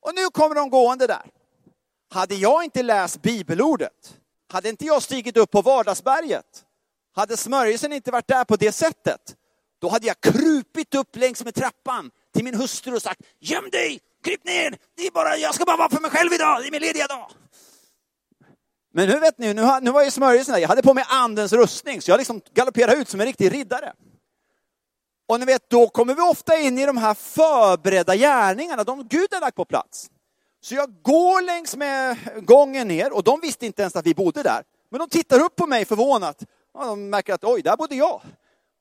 Och 0.00 0.14
nu 0.14 0.26
kommer 0.26 0.54
de 0.54 0.70
gående 0.70 1.06
där. 1.06 1.30
Hade 2.10 2.34
jag 2.34 2.64
inte 2.64 2.82
läst 2.82 3.22
bibelordet, 3.22 4.18
hade 4.52 4.68
inte 4.68 4.84
jag 4.84 5.02
stigit 5.02 5.36
upp 5.36 5.50
på 5.50 5.62
vardagsberget, 5.62 6.64
hade 7.18 7.36
smörjelsen 7.36 7.92
inte 7.92 8.10
varit 8.10 8.28
där 8.28 8.44
på 8.44 8.56
det 8.56 8.72
sättet, 8.72 9.36
då 9.80 9.88
hade 9.88 10.06
jag 10.06 10.20
krupit 10.20 10.94
upp 10.94 11.16
längs 11.16 11.44
med 11.44 11.54
trappan 11.54 12.10
till 12.34 12.44
min 12.44 12.54
hustru 12.54 12.94
och 12.94 13.02
sagt, 13.02 13.20
göm 13.40 13.70
dig, 13.70 14.00
kryp 14.24 14.44
ner, 14.44 14.78
det 14.96 15.06
är 15.06 15.10
bara, 15.10 15.36
jag 15.36 15.54
ska 15.54 15.64
bara 15.64 15.76
vara 15.76 15.90
för 15.90 16.00
mig 16.00 16.10
själv 16.10 16.32
idag, 16.32 16.62
det 16.62 16.68
är 16.68 16.70
min 16.70 16.80
lediga 16.80 17.06
dag. 17.06 17.30
Men 18.92 19.08
nu 19.08 19.20
vet 19.20 19.38
ni, 19.38 19.54
nu, 19.54 19.66
nu 19.82 19.90
var 19.90 20.04
ju 20.04 20.10
smörjelsen 20.10 20.52
där, 20.52 20.60
jag 20.60 20.68
hade 20.68 20.82
på 20.82 20.94
mig 20.94 21.04
andens 21.08 21.52
rustning, 21.52 22.02
så 22.02 22.10
jag 22.10 22.18
liksom 22.18 22.40
galopperade 22.54 22.96
ut 22.96 23.08
som 23.08 23.20
en 23.20 23.26
riktig 23.26 23.52
riddare. 23.52 23.92
Och 25.28 25.40
ni 25.40 25.46
vet, 25.46 25.70
då 25.70 25.88
kommer 25.88 26.14
vi 26.14 26.22
ofta 26.22 26.56
in 26.56 26.78
i 26.78 26.86
de 26.86 26.96
här 26.96 27.14
förberedda 27.14 28.16
gärningarna, 28.16 28.84
de 28.84 29.08
Gud 29.08 29.28
har 29.32 29.40
lagt 29.40 29.56
på 29.56 29.64
plats. 29.64 30.10
Så 30.60 30.74
jag 30.74 31.02
går 31.02 31.42
längs 31.42 31.76
med 31.76 32.16
gången 32.46 32.88
ner 32.88 33.12
och 33.12 33.24
de 33.24 33.40
visste 33.40 33.66
inte 33.66 33.82
ens 33.82 33.96
att 33.96 34.06
vi 34.06 34.14
bodde 34.14 34.42
där. 34.42 34.62
Men 34.90 34.98
de 34.98 35.08
tittar 35.08 35.40
upp 35.40 35.56
på 35.56 35.66
mig 35.66 35.84
förvånat. 35.84 36.44
Och 36.78 36.86
de 36.86 37.10
märker 37.10 37.34
att 37.34 37.44
oj, 37.44 37.62
där 37.62 37.76
bodde 37.76 37.94
jag. 37.94 38.22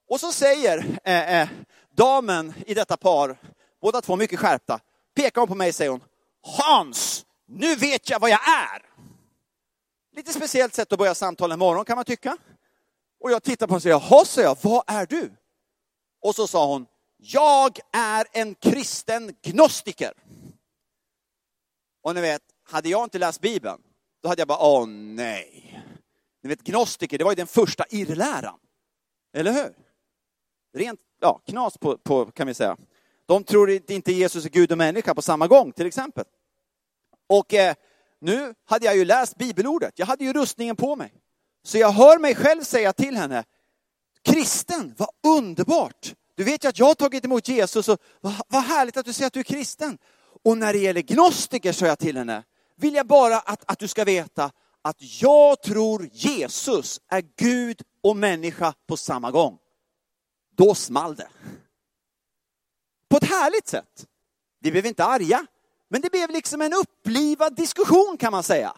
Och 0.10 0.20
så 0.20 0.32
säger 0.32 1.00
eh, 1.04 1.42
eh, 1.42 1.50
damen 1.96 2.54
i 2.66 2.74
detta 2.74 2.98
par, 2.98 3.38
båda 3.82 4.02
två 4.02 4.16
mycket 4.16 4.40
skärpta, 4.40 4.80
pekar 5.16 5.42
hon 5.42 5.48
på 5.48 5.56
mig 5.56 5.70
och 5.70 5.76
säger 5.76 5.92
hon, 5.92 6.04
Hans, 6.42 7.26
nu 7.46 7.76
vet 7.76 8.10
jag 8.10 8.20
vad 8.20 8.30
jag 8.30 8.40
är. 8.48 8.86
Lite 10.16 10.34
speciellt 10.34 10.74
sätt 10.74 10.94
att 10.94 11.00
börja 11.00 11.16
samtala 11.16 11.54
en 11.54 11.60
morgon 11.60 11.86
kan 11.86 11.96
man 11.96 12.06
tycka. 12.06 12.38
Och 13.20 13.32
jag 13.32 13.44
tittar 13.44 13.68
på 13.68 13.72
henne 13.72 13.76
och 13.76 13.82
säger, 13.82 13.96
jaha, 13.96 14.26
säger 14.26 14.48
jag, 14.48 14.58
vad 14.62 14.84
är 14.88 15.06
du? 15.06 15.32
Och 16.22 16.36
så 16.36 16.48
sa 16.48 16.66
hon, 16.68 16.86
jag 17.18 17.80
är 17.94 18.26
en 18.32 18.56
kristen 18.56 19.36
gnostiker. 19.42 20.14
Och 22.04 22.16
ni 22.16 22.22
vet, 22.22 22.42
hade 22.64 22.90
jag 22.90 23.04
inte 23.04 23.20
läst 23.20 23.42
Bibeln, 23.42 23.82
då 24.22 24.30
hade 24.30 24.42
jag 24.42 24.48
bara, 24.48 24.68
åh 24.68 24.88
nej. 24.88 25.84
Ni 26.48 26.56
vet, 26.56 26.64
gnostiker, 26.64 27.18
det 27.18 27.24
var 27.24 27.32
ju 27.32 27.36
den 27.36 27.48
första 27.48 27.86
irrläran. 27.90 28.60
Eller 29.34 29.52
hur? 29.52 29.74
Rent, 30.74 31.00
ja, 31.20 31.42
knas 31.48 31.78
på, 31.78 31.98
på, 31.98 32.26
kan 32.26 32.48
vi 32.48 32.54
säga. 32.54 32.78
De 33.26 33.44
tror 33.44 33.70
inte 33.70 34.12
Jesus 34.12 34.46
är 34.46 34.50
Gud 34.50 34.72
och 34.72 34.78
människa 34.78 35.16
på 35.16 35.22
samma 35.22 35.48
gång, 35.48 35.72
till 35.72 35.86
exempel. 35.86 36.26
Och 37.28 37.54
eh, 37.54 37.76
nu 38.22 38.54
hade 38.66 38.86
jag 38.86 38.98
ju 38.98 39.06
läst 39.06 39.38
bibelordet, 39.38 40.00
jag 40.00 40.06
hade 40.06 40.24
ju 40.24 40.34
rustningen 40.34 40.76
på 40.76 40.96
mig. 40.96 41.14
Så 41.64 41.78
jag 41.78 41.92
hör 41.92 42.20
mig 42.20 42.36
själv 42.36 42.62
säga 42.62 42.94
till 42.94 43.18
henne, 43.18 43.44
kristen, 44.22 44.96
vad 44.98 45.10
underbart! 45.38 46.16
Du 46.36 46.44
vet 46.44 46.64
ju 46.64 46.68
att 46.68 46.80
jag 46.80 46.86
har 46.86 46.96
tagit 46.96 47.26
emot 47.26 47.48
Jesus 47.48 47.88
och 47.88 48.00
vad, 48.22 48.34
vad 48.48 48.64
härligt 48.64 48.98
att 48.98 49.06
du 49.06 49.14
säger 49.14 49.28
att 49.28 49.34
du 49.34 49.40
är 49.40 49.44
kristen. 49.44 49.98
Och 50.44 50.58
när 50.58 50.74
det 50.74 50.80
gäller 50.80 51.02
gnostiker, 51.02 51.72
sa 51.72 51.86
jag 51.86 52.00
till 52.00 52.18
henne, 52.18 52.44
vill 52.76 52.96
jag 52.96 53.08
bara 53.08 53.40
att, 53.40 53.64
att 53.72 53.80
du 53.80 53.88
ska 53.88 54.04
veta 54.04 54.52
att 54.88 55.22
jag 55.22 55.62
tror 55.62 56.10
Jesus 56.12 57.02
är 57.08 57.24
Gud 57.38 57.82
och 58.04 58.18
människa 58.18 58.74
på 58.88 58.98
samma 58.98 59.32
gång. 59.32 59.58
Då 60.58 60.76
small 60.76 61.16
det. 61.16 61.28
På 63.10 63.18
ett 63.18 63.24
härligt 63.24 63.68
sätt. 63.68 64.06
Vi 64.60 64.72
blev 64.72 64.86
inte 64.86 65.06
arga, 65.06 65.46
men 65.90 66.02
det 66.02 66.12
blev 66.12 66.30
liksom 66.30 66.62
en 66.62 66.74
upplivad 66.74 67.56
diskussion 67.56 68.18
kan 68.20 68.32
man 68.32 68.44
säga. 68.44 68.74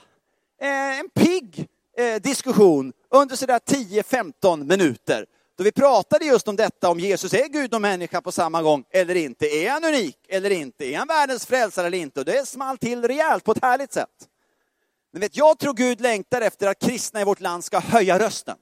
Eh, 0.62 1.00
en 1.00 1.10
pigg 1.10 1.68
eh, 1.98 2.22
diskussion 2.22 2.94
under 3.10 3.36
sådär 3.36 3.60
10-15 3.60 4.63
minuter 4.63 5.25
då 5.58 5.63
vi 5.63 5.72
pratade 5.72 6.25
just 6.25 6.48
om 6.48 6.56
detta, 6.56 6.89
om 6.89 7.00
Jesus 7.00 7.34
är 7.34 7.48
Gud 7.48 7.74
och 7.74 7.82
människa 7.82 8.22
på 8.22 8.32
samma 8.32 8.62
gång 8.62 8.84
eller 8.89 9.16
inte. 9.16 9.46
Är 9.46 9.70
han 9.70 9.86
unik 9.86 10.18
eller 10.28 10.50
inte? 10.50 10.86
Är 10.86 10.98
han 10.98 11.08
världens 11.08 11.46
frälsare 11.46 11.88
eller 11.88 11.98
inte? 11.98 12.20
Och 12.20 12.25
det 12.25 12.48
small 12.48 12.78
till 12.78 13.08
rejält 13.08 13.44
på 13.44 13.51
ett 13.51 13.62
härligt 13.63 13.94
sätt. 13.94 14.30
Ni 15.12 15.20
vet, 15.20 15.38
jag 15.38 15.60
tror 15.60 15.74
Gud 15.74 16.01
längtar 16.01 16.42
efter 16.42 16.68
att 16.68 16.80
kristna 16.80 17.22
i 17.22 17.24
vårt 17.24 17.39
land 17.39 17.63
ska 17.63 17.80
höja 17.80 18.20
rösten. 18.20 18.58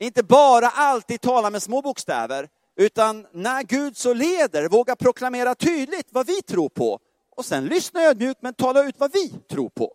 Inte 0.00 0.22
bara 0.22 0.68
alltid 0.68 1.20
tala 1.20 1.50
med 1.50 1.62
små 1.62 1.82
bokstäver, 1.82 2.48
utan 2.76 3.26
när 3.32 3.62
Gud 3.62 3.96
så 3.96 4.14
leder, 4.14 4.68
våga 4.68 4.96
proklamera 4.96 5.54
tydligt 5.54 6.06
vad 6.10 6.26
vi 6.26 6.42
tror 6.42 6.68
på. 6.68 7.00
Och 7.36 7.44
sen 7.44 7.66
lyssna 7.66 8.02
ödmjukt, 8.02 8.42
men 8.42 8.54
tala 8.54 8.84
ut 8.84 8.94
vad 8.98 9.12
vi 9.12 9.28
tror 9.28 9.68
på. 9.68 9.94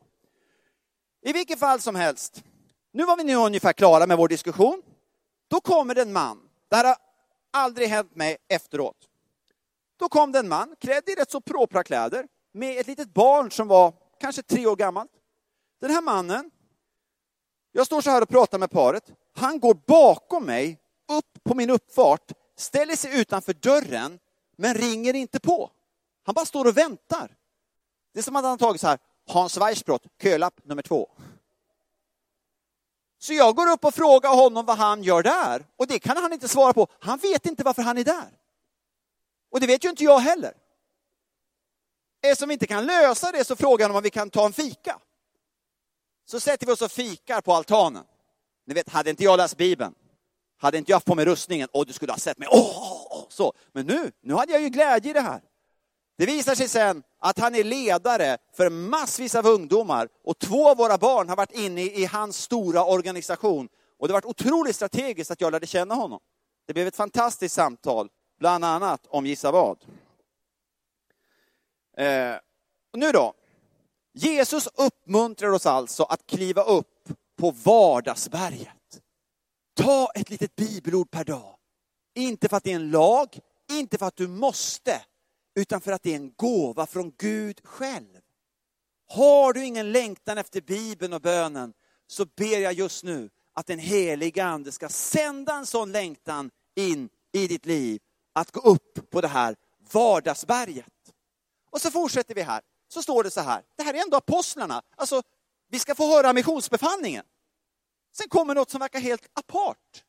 I 1.22 1.34
vilket 1.34 1.60
fall 1.60 1.80
som 1.80 1.96
helst, 1.96 2.44
nu 2.94 3.06
var 3.06 3.18
vi 3.18 3.24
nu 3.24 3.36
ungefär 3.36 3.74
klara 3.74 4.08
med 4.08 4.18
vår 4.18 4.28
diskussion. 4.28 4.82
Då 5.48 5.62
kommer 5.62 5.96
det 5.96 6.02
en 6.02 6.14
man, 6.14 6.40
det 6.70 6.76
här 6.76 6.86
har 6.86 6.96
aldrig 7.52 7.88
hänt 7.88 8.16
mig 8.16 8.38
efteråt. 8.50 8.98
Då 10.00 10.10
kom 10.10 10.32
det 10.32 10.40
en 10.40 10.48
man 10.48 10.76
klädd 10.80 11.10
i 11.10 11.16
rätt 11.16 11.32
så 11.32 11.42
propra 11.42 11.84
kläder 11.84 12.28
med 12.54 12.80
ett 12.80 12.88
litet 12.88 13.14
barn 13.14 13.52
som 13.52 13.68
var 13.68 13.94
kanske 14.24 14.44
tre 14.44 14.68
år 14.68 14.76
gammalt. 14.76 15.12
Den 15.82 15.92
här 15.92 16.02
mannen, 16.02 16.52
jag 17.72 17.86
står 17.86 18.02
så 18.02 18.10
här 18.10 18.22
och 18.22 18.30
pratar 18.30 18.60
med 18.60 18.72
paret, 18.72 19.12
han 19.36 19.60
går 19.60 19.74
bakom 19.74 20.46
mig 20.46 20.80
upp 21.12 21.44
på 21.44 21.56
min 21.56 21.70
uppfart, 21.70 22.32
ställer 22.58 22.96
sig 22.96 23.22
utanför 23.22 23.54
dörren, 23.54 24.20
men 24.58 24.74
ringer 24.74 25.14
inte 25.14 25.40
på. 25.40 25.72
Han 26.24 26.36
bara 26.36 26.46
står 26.46 26.66
och 26.66 26.78
väntar. 26.78 27.36
Det 28.14 28.20
är 28.20 28.24
som 28.24 28.36
att 28.36 28.44
han 28.44 28.52
har 28.52 28.58
tagit 28.58 28.82
så 28.82 28.88
här, 28.88 29.00
Hans 29.28 29.58
Weissbrott, 29.58 30.06
kölapp 30.22 30.66
nummer 30.66 30.82
två. 30.82 31.10
Så 33.20 33.34
jag 33.34 33.56
går 33.56 33.72
upp 33.72 33.86
och 33.86 33.94
frågar 33.94 34.36
honom 34.36 34.66
vad 34.66 34.78
han 34.78 35.04
gör 35.04 35.24
där. 35.24 35.66
Och 35.76 35.88
det 35.88 36.00
kan 36.00 36.18
han 36.18 36.34
inte 36.34 36.48
svara 36.48 36.74
på. 36.74 36.88
Han 37.00 37.18
vet 37.18 37.46
inte 37.46 37.64
varför 37.64 37.82
han 37.82 37.98
är 37.98 38.04
där. 38.04 38.40
Och 39.52 39.60
det 39.60 39.68
vet 39.68 39.86
ju 39.86 39.90
inte 39.90 40.04
jag 40.04 40.20
heller. 40.20 40.63
Eftersom 42.24 42.50
vi 42.50 42.54
inte 42.54 42.68
kan 42.68 42.86
lösa 42.86 43.32
det 43.32 43.44
så 43.44 43.56
frågar 43.56 43.88
han 43.88 43.96
om 43.96 44.04
vi 44.04 44.10
kan 44.10 44.30
ta 44.30 44.46
en 44.46 44.54
fika. 44.54 45.00
Så 46.26 46.40
sätter 46.40 46.66
vi 46.66 46.72
oss 46.72 46.82
och 46.82 46.92
fikar 46.92 47.42
på 47.42 47.54
altanen. 47.54 48.04
Ni 48.66 48.74
vet, 48.74 48.90
hade 48.90 49.10
inte 49.10 49.24
jag 49.24 49.38
läst 49.38 49.58
Bibeln, 49.58 49.94
hade 50.58 50.78
inte 50.78 50.92
jag 50.92 50.96
haft 50.96 51.06
på 51.06 51.16
mig 51.16 51.26
rustningen, 51.26 51.68
och 51.72 51.86
du 51.86 51.94
skulle 51.94 52.12
ha 52.12 52.20
sett 52.20 52.38
mig, 52.38 52.48
åh, 52.52 52.60
oh, 52.60 53.26
så. 53.30 53.54
Men 53.72 53.86
nu, 53.86 54.12
nu 54.22 54.34
hade 54.34 54.52
jag 54.52 54.62
ju 54.62 54.70
glädje 54.70 55.10
i 55.10 55.14
det 55.14 55.22
här. 55.22 55.42
Det 56.18 56.26
visar 56.26 56.56
sig 56.56 56.68
sen 56.68 57.04
att 57.20 57.40
han 57.40 57.56
är 57.56 57.64
ledare 57.64 58.38
för 58.58 58.70
massvis 58.70 59.36
av 59.36 59.48
ungdomar 59.48 60.10
och 60.24 60.40
två 60.40 60.70
av 60.70 60.78
våra 60.78 60.98
barn 60.98 61.30
har 61.30 61.36
varit 61.36 61.52
inne 61.52 61.82
i 61.82 62.06
hans 62.06 62.38
stora 62.38 62.86
organisation. 62.86 63.70
Och 64.00 64.08
det 64.08 64.14
har 64.14 64.22
varit 64.22 64.26
otroligt 64.42 64.76
strategiskt 64.76 65.32
att 65.32 65.42
jag 65.42 65.52
lärde 65.52 65.68
känna 65.68 65.96
honom. 65.96 66.20
Det 66.68 66.74
blev 66.74 66.88
ett 66.88 66.96
fantastiskt 66.96 67.56
samtal, 67.56 68.10
bland 68.40 68.66
annat 68.66 69.08
om 69.10 69.26
Gissa 69.26 69.52
vad. 69.52 69.78
Eh, 71.98 72.36
och 72.94 73.00
nu 73.00 73.12
då. 73.12 73.34
Jesus 74.14 74.68
uppmuntrar 74.76 75.50
oss 75.50 75.66
alltså 75.66 76.04
att 76.04 76.28
kliva 76.28 76.64
upp 76.64 77.10
på 77.38 77.52
vardagsberget. 77.52 79.02
Ta 79.76 80.12
ett 80.16 80.30
litet 80.30 80.56
bibelord 80.56 81.12
per 81.12 81.24
dag. 81.24 81.56
Inte 82.16 82.50
för 82.50 82.58
att 82.58 82.64
det 82.64 82.72
är 82.72 82.76
en 82.76 82.92
lag, 82.92 83.40
inte 83.72 83.98
för 83.98 84.06
att 84.06 84.16
du 84.16 84.28
måste, 84.28 85.02
utan 85.56 85.82
för 85.82 85.92
att 85.92 86.04
det 86.04 86.12
är 86.12 86.16
en 86.16 86.34
gåva 86.34 86.86
från 86.86 87.14
Gud 87.18 87.62
själv. 87.64 88.20
Har 89.08 89.54
du 89.54 89.66
ingen 89.66 89.92
längtan 89.92 90.38
efter 90.38 90.62
Bibeln 90.62 91.14
och 91.14 91.22
bönen, 91.22 91.74
så 92.08 92.26
ber 92.26 92.60
jag 92.60 92.74
just 92.74 93.04
nu 93.04 93.30
att 93.54 93.68
den 93.68 93.80
heliga 93.80 94.46
Ande 94.46 94.72
ska 94.72 94.90
sända 94.90 95.54
en 95.54 95.66
sån 95.66 95.92
längtan 95.92 96.52
in 96.76 97.10
i 97.32 97.48
ditt 97.48 97.66
liv, 97.66 98.02
att 98.34 98.52
gå 98.52 98.60
upp 98.60 99.10
på 99.10 99.22
det 99.22 99.28
här 99.28 99.56
vardagsberget. 99.92 100.86
Och 101.74 101.82
så 101.82 101.92
fortsätter 101.92 102.36
vi 102.36 102.42
här, 102.42 102.62
så 102.88 103.02
står 103.02 103.24
det 103.24 103.32
så 103.32 103.42
här, 103.42 103.64
det 103.76 103.84
här 103.84 103.94
är 103.94 104.02
ändå 104.02 104.18
apostlarna, 104.18 104.82
alltså 104.96 105.22
vi 105.70 105.80
ska 105.80 105.96
få 105.96 106.08
höra 106.08 106.34
missionsbefallningen. 106.34 107.26
Sen 108.12 108.30
kommer 108.30 108.56
något 108.56 108.70
som 108.70 108.80
verkar 108.80 109.00
helt 109.00 109.30
apart. 109.34 110.04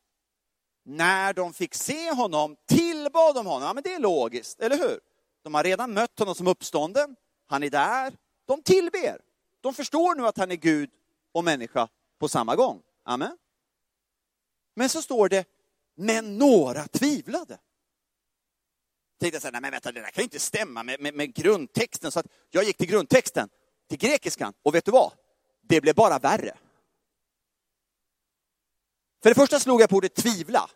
När 0.83 1.33
de 1.33 1.53
fick 1.53 1.73
se 1.75 2.11
honom 2.11 2.55
tillbad 2.67 3.35
de 3.35 3.45
honom, 3.45 3.67
ja 3.67 3.73
men 3.73 3.83
det 3.83 3.93
är 3.93 3.99
logiskt, 3.99 4.59
eller 4.59 4.77
hur? 4.77 4.99
De 5.43 5.53
har 5.53 5.63
redan 5.63 5.93
mött 5.93 6.19
honom 6.19 6.35
som 6.35 6.47
uppstånden, 6.47 7.15
han 7.47 7.63
är 7.63 7.69
där, 7.69 8.13
de 8.45 8.61
tillber. 8.61 9.21
De 9.61 9.73
förstår 9.73 10.15
nu 10.15 10.27
att 10.27 10.37
han 10.37 10.51
är 10.51 10.55
Gud 10.55 10.89
och 11.31 11.43
människa 11.43 11.87
på 12.19 12.27
samma 12.27 12.55
gång. 12.55 12.81
Amen. 13.03 13.37
Men 14.75 14.89
så 14.89 15.01
står 15.01 15.29
det, 15.29 15.45
men 15.95 16.37
några 16.37 16.87
tvivlade. 16.87 17.59
Tänkte 19.19 19.35
jag 19.35 19.41
så 19.41 19.47
här, 19.47 19.51
nej 19.51 19.61
men 19.61 19.71
vänta, 19.71 19.91
det 19.91 20.01
där 20.01 20.09
kan 20.09 20.21
ju 20.21 20.23
inte 20.23 20.39
stämma 20.39 20.83
med, 20.83 21.01
med, 21.01 21.13
med 21.13 21.33
grundtexten. 21.33 22.11
Så 22.11 22.19
att 22.19 22.27
jag 22.49 22.63
gick 22.63 22.77
till 22.77 22.87
grundtexten, 22.87 23.49
till 23.89 23.97
grekiskan, 23.97 24.53
och 24.63 24.75
vet 24.75 24.85
du 24.85 24.91
vad? 24.91 25.13
Det 25.61 25.81
blev 25.81 25.95
bara 25.95 26.19
värre. 26.19 26.57
För 29.23 29.29
det 29.29 29.35
första 29.35 29.59
slog 29.59 29.81
jag 29.81 29.89
på 29.89 29.95
ordet 29.95 30.15
tvivla. 30.15 30.69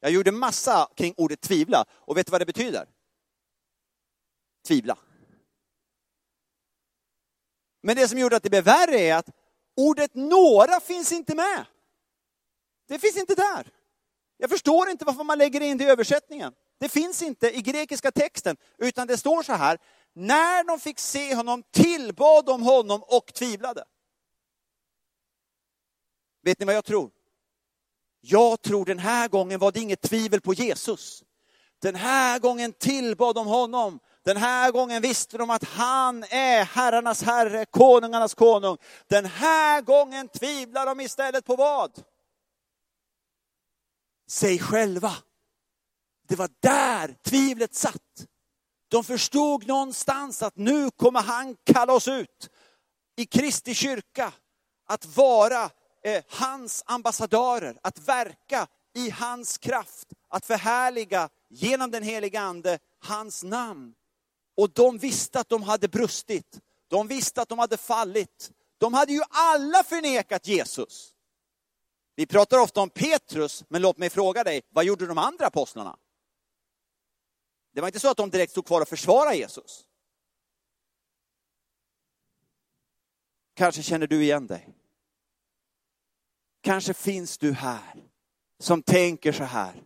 Jag 0.00 0.10
gjorde 0.10 0.32
massa 0.32 0.88
kring 0.96 1.14
ordet 1.16 1.40
tvivla, 1.40 1.84
och 1.90 2.16
vet 2.16 2.26
du 2.26 2.30
vad 2.30 2.40
det 2.40 2.46
betyder? 2.46 2.86
tvivla. 4.66 4.98
Men 7.82 7.96
det 7.96 8.08
som 8.08 8.18
gjorde 8.18 8.36
att 8.36 8.42
det 8.42 8.50
blev 8.50 8.64
värre 8.64 9.00
är 9.00 9.14
att 9.14 9.30
ordet 9.76 10.14
några 10.14 10.80
finns 10.80 11.12
inte 11.12 11.34
med. 11.34 11.66
Det 12.88 12.98
finns 12.98 13.16
inte 13.16 13.34
där. 13.34 13.70
Jag 14.36 14.50
förstår 14.50 14.88
inte 14.88 15.04
varför 15.04 15.24
man 15.24 15.38
lägger 15.38 15.60
in 15.60 15.78
det 15.78 15.84
i 15.84 15.88
översättningen. 15.88 16.54
Det 16.78 16.88
finns 16.88 17.22
inte 17.22 17.56
i 17.56 17.62
grekiska 17.62 18.12
texten, 18.12 18.56
utan 18.78 19.06
det 19.06 19.18
står 19.18 19.42
så 19.42 19.52
här, 19.52 19.78
när 20.12 20.64
de 20.64 20.80
fick 20.80 20.98
se 20.98 21.34
honom 21.34 21.62
tillbad 21.70 22.46
de 22.46 22.62
honom 22.62 23.02
och 23.02 23.34
tvivlade. 23.34 23.84
Vet 26.42 26.58
ni 26.58 26.66
vad 26.66 26.74
jag 26.74 26.84
tror? 26.84 27.10
Jag 28.20 28.62
tror 28.62 28.84
den 28.84 28.98
här 28.98 29.28
gången 29.28 29.58
var 29.58 29.72
det 29.72 29.80
inget 29.80 30.02
tvivel 30.02 30.40
på 30.40 30.54
Jesus. 30.54 31.22
Den 31.82 31.94
här 31.94 32.38
gången 32.38 32.72
tillbad 32.72 33.34
de 33.34 33.46
honom 33.46 33.98
den 34.26 34.36
här 34.36 34.72
gången 34.72 35.02
visste 35.02 35.38
de 35.38 35.50
att 35.50 35.64
han 35.64 36.24
är 36.24 36.64
herrarnas 36.64 37.22
herre, 37.22 37.64
konungarnas 37.64 38.34
konung. 38.34 38.76
Den 39.06 39.26
här 39.26 39.80
gången 39.80 40.28
tvivlar 40.28 40.86
de 40.86 41.00
istället 41.00 41.44
på 41.44 41.56
vad? 41.56 42.02
Sig 44.28 44.58
själva. 44.58 45.12
Det 46.28 46.36
var 46.36 46.50
där 46.60 47.16
tvivlet 47.24 47.74
satt. 47.74 48.26
De 48.88 49.04
förstod 49.04 49.66
någonstans 49.66 50.42
att 50.42 50.56
nu 50.56 50.90
kommer 50.90 51.20
han 51.20 51.56
kalla 51.72 51.92
oss 51.92 52.08
ut 52.08 52.50
i 53.16 53.26
Kristi 53.26 53.74
kyrka 53.74 54.32
att 54.86 55.16
vara 55.16 55.70
eh, 56.02 56.24
hans 56.28 56.82
ambassadörer, 56.86 57.78
att 57.82 58.08
verka 58.08 58.66
i 58.94 59.10
hans 59.10 59.58
kraft, 59.58 60.08
att 60.28 60.46
förhärliga 60.46 61.28
genom 61.48 61.90
den 61.90 62.02
heliga 62.02 62.40
ande 62.40 62.78
hans 62.98 63.44
namn. 63.44 63.94
Och 64.56 64.70
de 64.70 64.98
visste 64.98 65.40
att 65.40 65.48
de 65.48 65.62
hade 65.62 65.88
brustit. 65.88 66.60
De 66.88 67.08
visste 67.08 67.42
att 67.42 67.48
de 67.48 67.58
hade 67.58 67.76
fallit. 67.76 68.50
De 68.78 68.94
hade 68.94 69.12
ju 69.12 69.22
alla 69.30 69.84
förnekat 69.84 70.46
Jesus. 70.46 71.12
Vi 72.16 72.26
pratar 72.26 72.58
ofta 72.58 72.80
om 72.80 72.90
Petrus, 72.90 73.64
men 73.68 73.82
låt 73.82 73.98
mig 73.98 74.10
fråga 74.10 74.44
dig, 74.44 74.60
vad 74.70 74.84
gjorde 74.84 75.06
de 75.06 75.18
andra 75.18 75.46
apostlarna? 75.46 75.96
Det 77.76 77.80
var 77.80 77.88
inte 77.88 78.00
så 78.00 78.10
att 78.10 78.16
de 78.16 78.30
direkt 78.30 78.52
stod 78.52 78.66
kvar 78.66 78.80
och 78.80 78.88
försvarade 78.88 79.36
Jesus. 79.36 79.84
Kanske 83.54 83.82
känner 83.82 84.06
du 84.06 84.22
igen 84.22 84.46
dig. 84.46 84.68
Kanske 86.60 86.94
finns 86.94 87.38
du 87.38 87.52
här 87.52 87.94
som 88.58 88.82
tänker 88.82 89.32
så 89.32 89.44
här. 89.44 89.82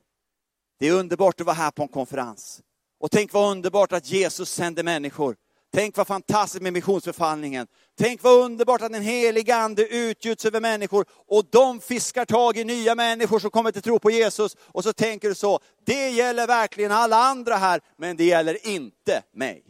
Det 0.78 0.88
är 0.88 0.92
underbart 0.92 1.40
att 1.40 1.46
vara 1.46 1.56
här 1.56 1.70
på 1.70 1.82
en 1.82 1.88
konferens. 1.88 2.62
Och 2.98 3.10
tänk 3.10 3.32
vad 3.32 3.50
underbart 3.50 3.92
att 3.92 4.10
Jesus 4.10 4.50
sände 4.50 4.82
människor. 4.82 5.36
Tänk 5.72 5.96
vad 5.96 6.06
fantastiskt 6.06 6.62
med 6.62 6.72
missionsbefallningen. 6.72 7.66
Tänk 7.98 8.22
vad 8.22 8.44
underbart 8.44 8.82
att 8.82 8.92
den 8.92 9.02
heliga 9.02 9.56
ande 9.56 9.86
utgjuts 9.86 10.44
över 10.44 10.60
människor 10.60 11.06
och 11.26 11.44
de 11.50 11.80
fiskar 11.80 12.24
tag 12.24 12.56
i 12.56 12.64
nya 12.64 12.94
människor 12.94 13.38
som 13.38 13.50
kommer 13.50 13.72
till 13.72 13.82
tro 13.82 13.98
på 13.98 14.10
Jesus. 14.10 14.56
Och 14.60 14.84
så 14.84 14.92
tänker 14.92 15.28
du 15.28 15.34
så, 15.34 15.60
det 15.84 16.10
gäller 16.10 16.46
verkligen 16.46 16.92
alla 16.92 17.16
andra 17.16 17.56
här, 17.56 17.80
men 17.96 18.16
det 18.16 18.24
gäller 18.24 18.66
inte 18.66 19.22
mig. 19.32 19.64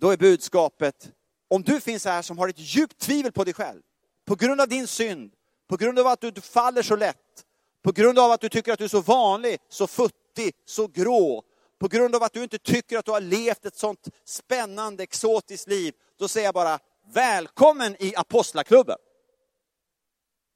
Då 0.00 0.10
är 0.10 0.16
budskapet, 0.16 1.12
om 1.48 1.62
du 1.62 1.80
finns 1.80 2.04
här 2.04 2.22
som 2.22 2.38
har 2.38 2.48
ett 2.48 2.58
djupt 2.58 2.98
tvivel 2.98 3.32
på 3.32 3.44
dig 3.44 3.54
själv, 3.54 3.80
på 4.26 4.34
grund 4.34 4.60
av 4.60 4.68
din 4.68 4.86
synd, 4.86 5.32
på 5.68 5.76
grund 5.76 5.98
av 5.98 6.06
att 6.06 6.20
du 6.20 6.40
faller 6.40 6.82
så 6.82 6.96
lätt, 6.96 7.44
på 7.82 7.92
grund 7.92 8.18
av 8.18 8.30
att 8.30 8.40
du 8.40 8.48
tycker 8.48 8.72
att 8.72 8.78
du 8.78 8.84
är 8.84 8.88
så 8.88 9.00
vanlig, 9.00 9.58
så 9.68 9.86
futtig, 9.86 10.54
så 10.64 10.86
grå, 10.86 11.42
på 11.78 11.88
grund 11.88 12.14
av 12.14 12.22
att 12.22 12.32
du 12.32 12.42
inte 12.42 12.58
tycker 12.58 12.98
att 12.98 13.04
du 13.04 13.10
har 13.10 13.20
levt 13.20 13.64
ett 13.64 13.76
sånt 13.76 14.08
spännande, 14.24 15.02
exotiskt 15.02 15.68
liv, 15.68 15.94
då 16.18 16.28
säger 16.28 16.46
jag 16.46 16.54
bara 16.54 16.78
välkommen 17.12 17.96
i 17.98 18.16
apostlaklubben. 18.16 18.96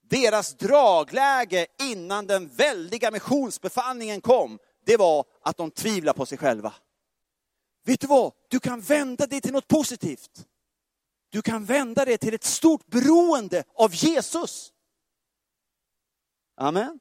Deras 0.02 0.54
dragläge 0.54 1.66
innan 1.82 2.26
den 2.26 2.48
väldiga 2.48 3.10
missionsbefallningen 3.10 4.20
kom, 4.20 4.58
det 4.86 4.96
var 4.96 5.24
att 5.42 5.56
de 5.56 5.70
tvivlade 5.70 6.16
på 6.16 6.26
sig 6.26 6.38
själva. 6.38 6.74
Vet 7.84 8.00
du 8.00 8.06
vad? 8.06 8.32
Du 8.48 8.60
kan 8.60 8.80
vända 8.80 9.26
det 9.26 9.40
till 9.40 9.52
något 9.52 9.68
positivt. 9.68 10.46
Du 11.28 11.42
kan 11.42 11.64
vända 11.64 12.04
det 12.04 12.18
till 12.18 12.34
ett 12.34 12.44
stort 12.44 12.86
beroende 12.86 13.64
av 13.74 13.94
Jesus. 13.94 14.72
Amen. 16.56 17.00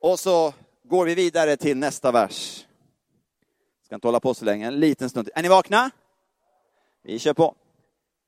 Och 0.00 0.20
så 0.20 0.54
går 0.88 1.06
vi 1.06 1.14
vidare 1.14 1.56
till 1.56 1.76
nästa 1.76 2.12
vers. 2.12 2.66
Ska 3.84 3.94
inte 3.94 4.06
hålla 4.08 4.20
på 4.20 4.34
så 4.34 4.44
länge, 4.44 4.66
en 4.66 4.80
liten 4.80 5.10
stund. 5.10 5.30
Är 5.34 5.42
ni 5.42 5.48
vakna? 5.48 5.90
Vi 7.02 7.18
kör 7.18 7.34
på. 7.34 7.54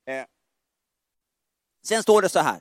Eh. 0.07 0.25
Sen 1.85 2.03
står 2.03 2.23
det 2.23 2.29
så 2.29 2.41
här. 2.41 2.61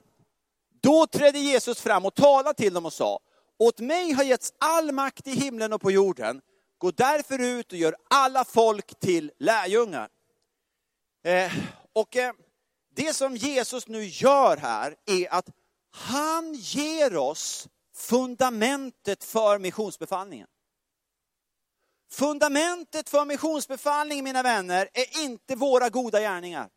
Då 0.81 1.07
trädde 1.07 1.39
Jesus 1.39 1.81
fram 1.81 2.05
och 2.05 2.15
talade 2.15 2.53
till 2.53 2.73
dem 2.73 2.85
och 2.85 2.93
sa, 2.93 3.19
åt 3.59 3.79
mig 3.79 4.11
har 4.11 4.23
getts 4.23 4.53
all 4.57 4.91
makt 4.91 5.27
i 5.27 5.31
himlen 5.31 5.73
och 5.73 5.81
på 5.81 5.91
jorden. 5.91 6.41
Gå 6.77 6.91
därför 6.91 7.39
ut 7.39 7.71
och 7.71 7.77
gör 7.77 7.95
alla 8.09 8.45
folk 8.45 8.99
till 8.99 9.31
lärjungar. 9.39 10.09
Eh, 11.23 11.51
och 11.93 12.17
eh, 12.17 12.33
det 12.95 13.13
som 13.13 13.35
Jesus 13.35 13.87
nu 13.87 14.03
gör 14.03 14.57
här 14.57 14.95
är 15.05 15.33
att 15.33 15.49
han 15.91 16.53
ger 16.53 17.17
oss 17.17 17.67
fundamentet 17.97 19.23
för 19.23 19.59
missionsbefallningen. 19.59 20.47
Fundamentet 22.09 23.09
för 23.09 23.25
missionsbefallningen, 23.25 24.23
mina 24.23 24.43
vänner, 24.43 24.89
är 24.93 25.23
inte 25.23 25.55
våra 25.55 25.89
goda 25.89 26.19
gärningar. 26.19 26.69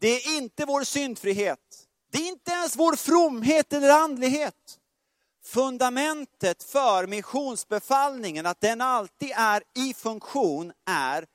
Det 0.00 0.08
är 0.08 0.36
inte 0.36 0.64
vår 0.64 0.84
syndfrihet. 0.84 1.88
Det 2.10 2.18
är 2.18 2.28
inte 2.28 2.50
ens 2.50 2.76
vår 2.76 2.96
fromhet 2.96 3.72
eller 3.72 3.90
andlighet. 3.90 4.78
Fundamentet 5.44 6.62
för 6.62 7.06
missionsbefallningen, 7.06 8.46
att 8.46 8.60
den 8.60 8.80
alltid 8.80 9.32
är 9.36 9.62
i 9.74 9.94
funktion, 9.94 10.72
är 10.84 11.26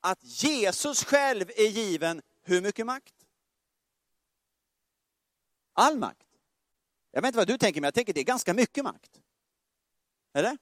att 0.00 0.24
Jesus 0.24 1.04
själv 1.04 1.50
är 1.56 1.68
given 1.68 2.22
hur 2.42 2.60
mycket 2.60 2.86
makt? 2.86 3.14
All 5.72 5.98
makt. 5.98 6.31
Jag 7.12 7.22
vet 7.22 7.28
inte 7.28 7.38
vad 7.38 7.46
du 7.46 7.58
tänker, 7.58 7.80
men 7.80 7.86
jag 7.86 7.94
tänker 7.94 8.12
det 8.12 8.20
är 8.20 8.24
ganska 8.24 8.54
mycket 8.54 8.84
makt. 8.84 9.20
Eller? 10.34 10.58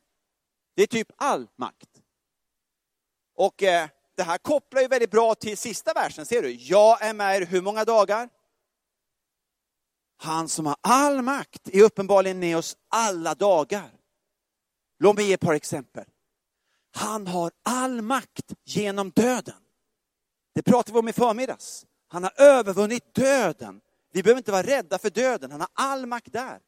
Det 0.77 0.83
är 0.83 0.87
typ 0.87 1.13
all 1.17 1.49
makt. 1.57 2.03
Och 3.35 3.63
eh, 3.63 3.89
det 4.17 4.23
här 4.23 4.39
kopplar 4.39 4.81
ju 4.81 4.89
väldigt 4.89 5.11
bra 5.11 5.35
till 5.35 5.59
sista 5.59 5.93
versen, 5.93 6.27
ser 6.27 6.43
du? 6.43 6.51
Jag 6.51 7.03
är 7.03 7.15
med 7.15 7.37
er 7.43 7.47
hur 7.47 7.63
många 7.63 7.85
dagar? 7.85 8.29
Han 10.17 10.49
som 10.49 10.67
har 10.67 10.77
all 10.81 11.23
makt 11.23 11.69
är 11.69 11.83
uppenbarligen 11.83 12.39
med 12.39 12.57
oss 12.57 12.77
alla 12.89 13.35
dagar. 13.35 13.91
Låt 14.99 15.17
mig 15.17 15.27
ge 15.27 15.33
ett 15.33 15.41
par 15.41 15.55
exempel. 15.55 16.05
Han 16.93 17.27
har 17.27 17.53
all 17.63 18.03
makt 18.03 18.55
genom 18.65 19.11
döden. 19.11 19.63
Det 20.55 20.63
pratade 20.63 20.93
vi 20.93 20.99
om 20.99 21.09
i 21.09 21.13
förmiddags. 21.13 21.87
Han 22.09 22.23
har 22.23 22.33
övervunnit 22.37 23.15
döden. 23.15 23.81
Vi 24.11 24.23
behöver 24.23 24.38
inte 24.38 24.53
vara 24.53 24.62
rädda 24.62 24.99
för 24.99 25.11
döden, 25.11 25.51
han 25.51 25.61
har 25.61 25.70
all 25.73 26.07
makt 26.07 26.33
där. 26.33 26.61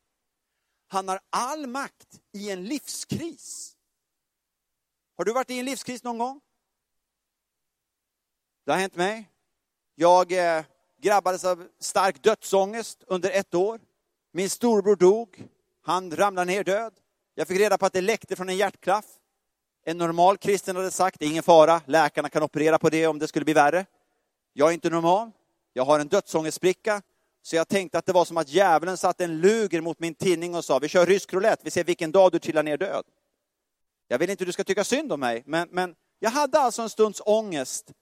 Han 0.88 1.08
har 1.08 1.20
all 1.30 1.66
makt 1.66 2.20
i 2.32 2.50
en 2.50 2.64
livskris. 2.64 3.76
Har 5.16 5.24
du 5.24 5.32
varit 5.32 5.50
i 5.50 5.58
en 5.58 5.64
livskris 5.64 6.02
någon 6.02 6.18
gång? 6.18 6.40
Det 8.64 8.72
har 8.72 8.78
hänt 8.78 8.96
mig. 8.96 9.28
Jag 9.94 10.32
eh, 10.32 10.64
grabbades 11.00 11.44
av 11.44 11.68
stark 11.78 12.22
dödsångest 12.22 13.04
under 13.06 13.30
ett 13.30 13.54
år. 13.54 13.80
Min 14.32 14.50
storbror 14.50 14.96
dog. 14.96 15.48
Han 15.82 16.16
ramlade 16.16 16.52
ner 16.52 16.64
död. 16.64 16.92
Jag 17.34 17.48
fick 17.48 17.60
reda 17.60 17.78
på 17.78 17.86
att 17.86 17.92
det 17.92 18.00
läckte 18.00 18.36
från 18.36 18.48
en 18.48 18.56
hjärtklaff. 18.56 19.06
En 19.84 19.98
normal 19.98 20.38
kristen 20.38 20.76
hade 20.76 20.90
sagt, 20.90 21.18
det 21.18 21.24
är 21.24 21.30
ingen 21.30 21.42
fara, 21.42 21.80
läkarna 21.86 22.28
kan 22.28 22.42
operera 22.42 22.78
på 22.78 22.90
det 22.90 23.06
om 23.06 23.18
det 23.18 23.28
skulle 23.28 23.44
bli 23.44 23.54
värre. 23.54 23.86
Jag 24.52 24.68
är 24.68 24.72
inte 24.72 24.90
normal. 24.90 25.30
Jag 25.72 25.84
har 25.84 26.00
en 26.00 26.08
dödsångestspricka. 26.08 27.02
Så 27.42 27.56
jag 27.56 27.68
tänkte 27.68 27.98
att 27.98 28.06
det 28.06 28.12
var 28.12 28.24
som 28.24 28.36
att 28.36 28.48
djävulen 28.48 28.96
satte 28.96 29.24
en 29.24 29.40
luger 29.40 29.80
mot 29.80 29.98
min 29.98 30.14
tinning 30.14 30.54
och 30.54 30.64
sa, 30.64 30.78
vi 30.78 30.88
kör 30.88 31.06
rysk 31.06 31.32
roulette, 31.32 31.64
vi 31.64 31.70
ser 31.70 31.84
vilken 31.84 32.12
dag 32.12 32.32
du 32.32 32.38
trillar 32.38 32.62
ner 32.62 32.76
död. 32.76 33.04
Jag 34.08 34.18
vill 34.18 34.30
inte 34.30 34.42
att 34.42 34.46
du 34.46 34.52
ska 34.52 34.64
tycka 34.64 34.84
synd 34.84 35.12
om 35.12 35.20
mig, 35.20 35.42
men, 35.46 35.68
men 35.70 35.94
jag 36.18 36.30
hade 36.30 36.58
alltså 36.58 36.82
en 36.82 36.90
stunds 36.90 37.22
ångest 37.24 37.92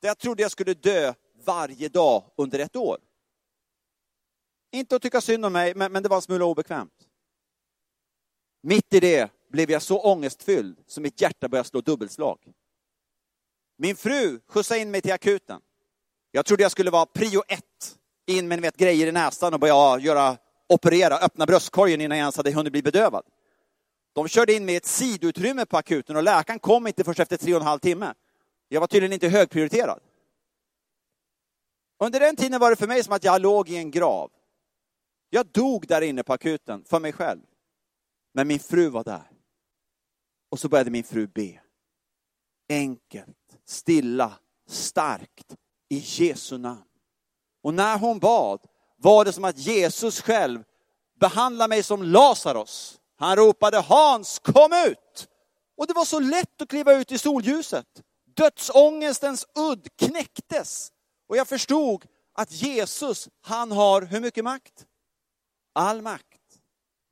där 0.00 0.08
jag 0.08 0.18
trodde 0.18 0.42
jag 0.42 0.50
skulle 0.50 0.74
dö 0.74 1.14
varje 1.44 1.88
dag 1.88 2.24
under 2.36 2.58
ett 2.58 2.76
år. 2.76 2.98
Inte 4.72 4.96
att 4.96 5.02
tycka 5.02 5.20
synd 5.20 5.44
om 5.44 5.52
mig, 5.52 5.74
men, 5.74 5.92
men 5.92 6.02
det 6.02 6.08
var 6.08 6.16
en 6.16 6.22
smula 6.22 6.44
obekvämt. 6.44 7.06
Mitt 8.62 8.94
i 8.94 9.00
det 9.00 9.30
blev 9.48 9.70
jag 9.70 9.82
så 9.82 10.00
ångestfylld 10.00 10.78
så 10.86 11.00
mitt 11.00 11.20
hjärta 11.20 11.48
började 11.48 11.68
slå 11.68 11.80
dubbelslag. 11.80 12.52
Min 13.76 13.96
fru 13.96 14.40
skjutsade 14.46 14.80
in 14.80 14.90
mig 14.90 15.02
till 15.02 15.12
akuten. 15.12 15.60
Jag 16.30 16.46
trodde 16.46 16.62
jag 16.62 16.72
skulle 16.72 16.90
vara 16.90 17.06
prio 17.06 17.42
ett, 17.48 17.98
in 18.30 18.48
med 18.48 18.60
vet, 18.60 18.76
grejer 18.76 19.06
i 19.06 19.12
näsan 19.12 19.54
och 19.54 19.60
började 19.60 20.02
göra, 20.02 20.36
operera, 20.68 21.18
öppna 21.18 21.46
bröstkorgen 21.46 22.00
innan 22.00 22.18
jag 22.18 22.22
ens 22.22 22.36
hade 22.36 22.52
hunnit 22.52 22.72
bli 22.72 22.82
bedövad. 22.82 23.24
De 24.12 24.28
körde 24.28 24.52
in 24.52 24.64
mig 24.64 24.74
i 24.74 24.76
ett 24.76 24.86
sidutrymme 24.86 25.66
på 25.66 25.76
akuten 25.76 26.16
och 26.16 26.22
läkaren 26.22 26.58
kom 26.58 26.86
inte 26.86 27.04
först 27.04 27.20
efter 27.20 27.36
tre 27.36 27.54
och 27.54 27.60
en 27.60 27.66
halv 27.66 27.78
timme. 27.78 28.14
Jag 28.68 28.80
var 28.80 28.86
tydligen 28.86 29.12
inte 29.12 29.28
högprioriterad. 29.28 30.00
Under 31.98 32.20
den 32.20 32.36
tiden 32.36 32.60
var 32.60 32.70
det 32.70 32.76
för 32.76 32.86
mig 32.86 33.04
som 33.04 33.12
att 33.12 33.24
jag 33.24 33.42
låg 33.42 33.68
i 33.68 33.76
en 33.76 33.90
grav. 33.90 34.30
Jag 35.30 35.46
dog 35.46 35.86
där 35.86 36.02
inne 36.02 36.22
på 36.22 36.32
akuten 36.32 36.84
för 36.84 37.00
mig 37.00 37.12
själv. 37.12 37.40
Men 38.34 38.48
min 38.48 38.58
fru 38.58 38.88
var 38.88 39.04
där. 39.04 39.30
Och 40.50 40.58
så 40.58 40.68
började 40.68 40.90
min 40.90 41.04
fru 41.04 41.26
be. 41.26 41.60
Enkelt, 42.68 43.58
stilla, 43.64 44.38
starkt, 44.68 45.56
i 45.88 46.02
Jesu 46.04 46.58
namn. 46.58 46.89
Och 47.62 47.74
när 47.74 47.98
hon 47.98 48.18
bad 48.18 48.60
var 48.96 49.24
det 49.24 49.32
som 49.32 49.44
att 49.44 49.58
Jesus 49.58 50.20
själv 50.20 50.64
behandlade 51.20 51.68
mig 51.68 51.82
som 51.82 52.02
Lazarus. 52.02 53.00
Han 53.16 53.36
ropade 53.36 53.80
Hans, 53.80 54.38
kom 54.38 54.72
ut! 54.72 55.28
Och 55.76 55.86
det 55.86 55.94
var 55.94 56.04
så 56.04 56.20
lätt 56.20 56.62
att 56.62 56.68
kliva 56.68 56.92
ut 56.92 57.12
i 57.12 57.18
solljuset. 57.18 57.86
Dödsångestens 58.36 59.46
udd 59.54 59.88
knäcktes. 59.96 60.92
Och 61.28 61.36
jag 61.36 61.48
förstod 61.48 62.06
att 62.32 62.52
Jesus, 62.52 63.28
han 63.40 63.72
har 63.72 64.02
hur 64.02 64.20
mycket 64.20 64.44
makt? 64.44 64.86
All 65.72 66.02
makt. 66.02 66.24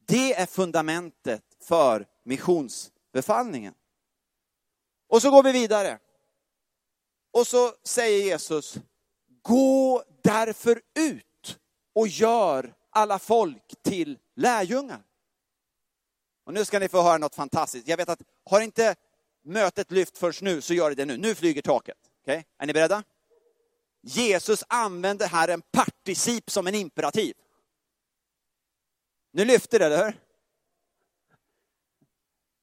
Det 0.06 0.34
är 0.34 0.46
fundamentet 0.46 1.42
för 1.60 2.06
missionsbefallningen. 2.24 3.74
Och 5.08 5.22
så 5.22 5.30
går 5.30 5.42
vi 5.42 5.52
vidare. 5.52 5.98
Och 7.32 7.46
så 7.46 7.72
säger 7.84 8.24
Jesus, 8.24 8.78
gå 9.48 10.04
därför 10.22 10.80
ut 10.98 11.58
och 11.94 12.08
gör 12.08 12.74
alla 12.90 13.18
folk 13.18 13.74
till 13.82 14.18
lärjungar. 14.36 15.02
Och 16.44 16.54
nu 16.54 16.64
ska 16.64 16.78
ni 16.78 16.88
få 16.88 17.02
höra 17.02 17.18
något 17.18 17.34
fantastiskt. 17.34 17.88
Jag 17.88 17.96
vet 17.96 18.08
att 18.08 18.22
har 18.44 18.60
inte 18.60 18.96
mötet 19.44 19.90
lyft 19.90 20.18
först 20.18 20.42
nu 20.42 20.60
så 20.60 20.74
gör 20.74 20.88
det 20.90 20.94
det 20.94 21.04
nu. 21.04 21.16
Nu 21.16 21.34
flyger 21.34 21.62
taket. 21.62 21.98
Okay? 22.22 22.42
Är 22.58 22.66
ni 22.66 22.72
beredda? 22.72 23.04
Jesus 24.02 24.64
använder 24.68 25.28
här 25.28 25.48
en 25.48 25.62
particip 25.62 26.50
som 26.50 26.66
en 26.66 26.74
imperativ. 26.74 27.34
Nu 29.32 29.44
lyfter 29.44 29.78
det, 29.78 29.86
eller 29.86 30.04
hur? 30.04 30.20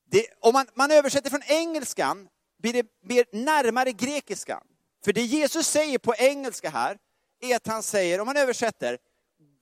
Det, 0.06 0.28
om 0.40 0.54
man, 0.54 0.68
man 0.74 0.92
översätter 0.92 1.30
från 1.30 1.44
engelskan 1.44 2.30
blir 2.58 2.74
det 2.74 2.86
mer 3.02 3.26
närmare 3.32 3.92
grekiskan. 3.92 4.68
För 5.06 5.14
det 5.14 5.22
Jesus 5.22 5.68
säger 5.68 5.98
på 5.98 6.16
engelska 6.16 6.70
här 6.70 6.98
är 7.42 7.56
att 7.56 7.68
han 7.68 7.84
säger, 7.84 8.20
om 8.20 8.26
man 8.26 8.38
översätter, 8.38 8.98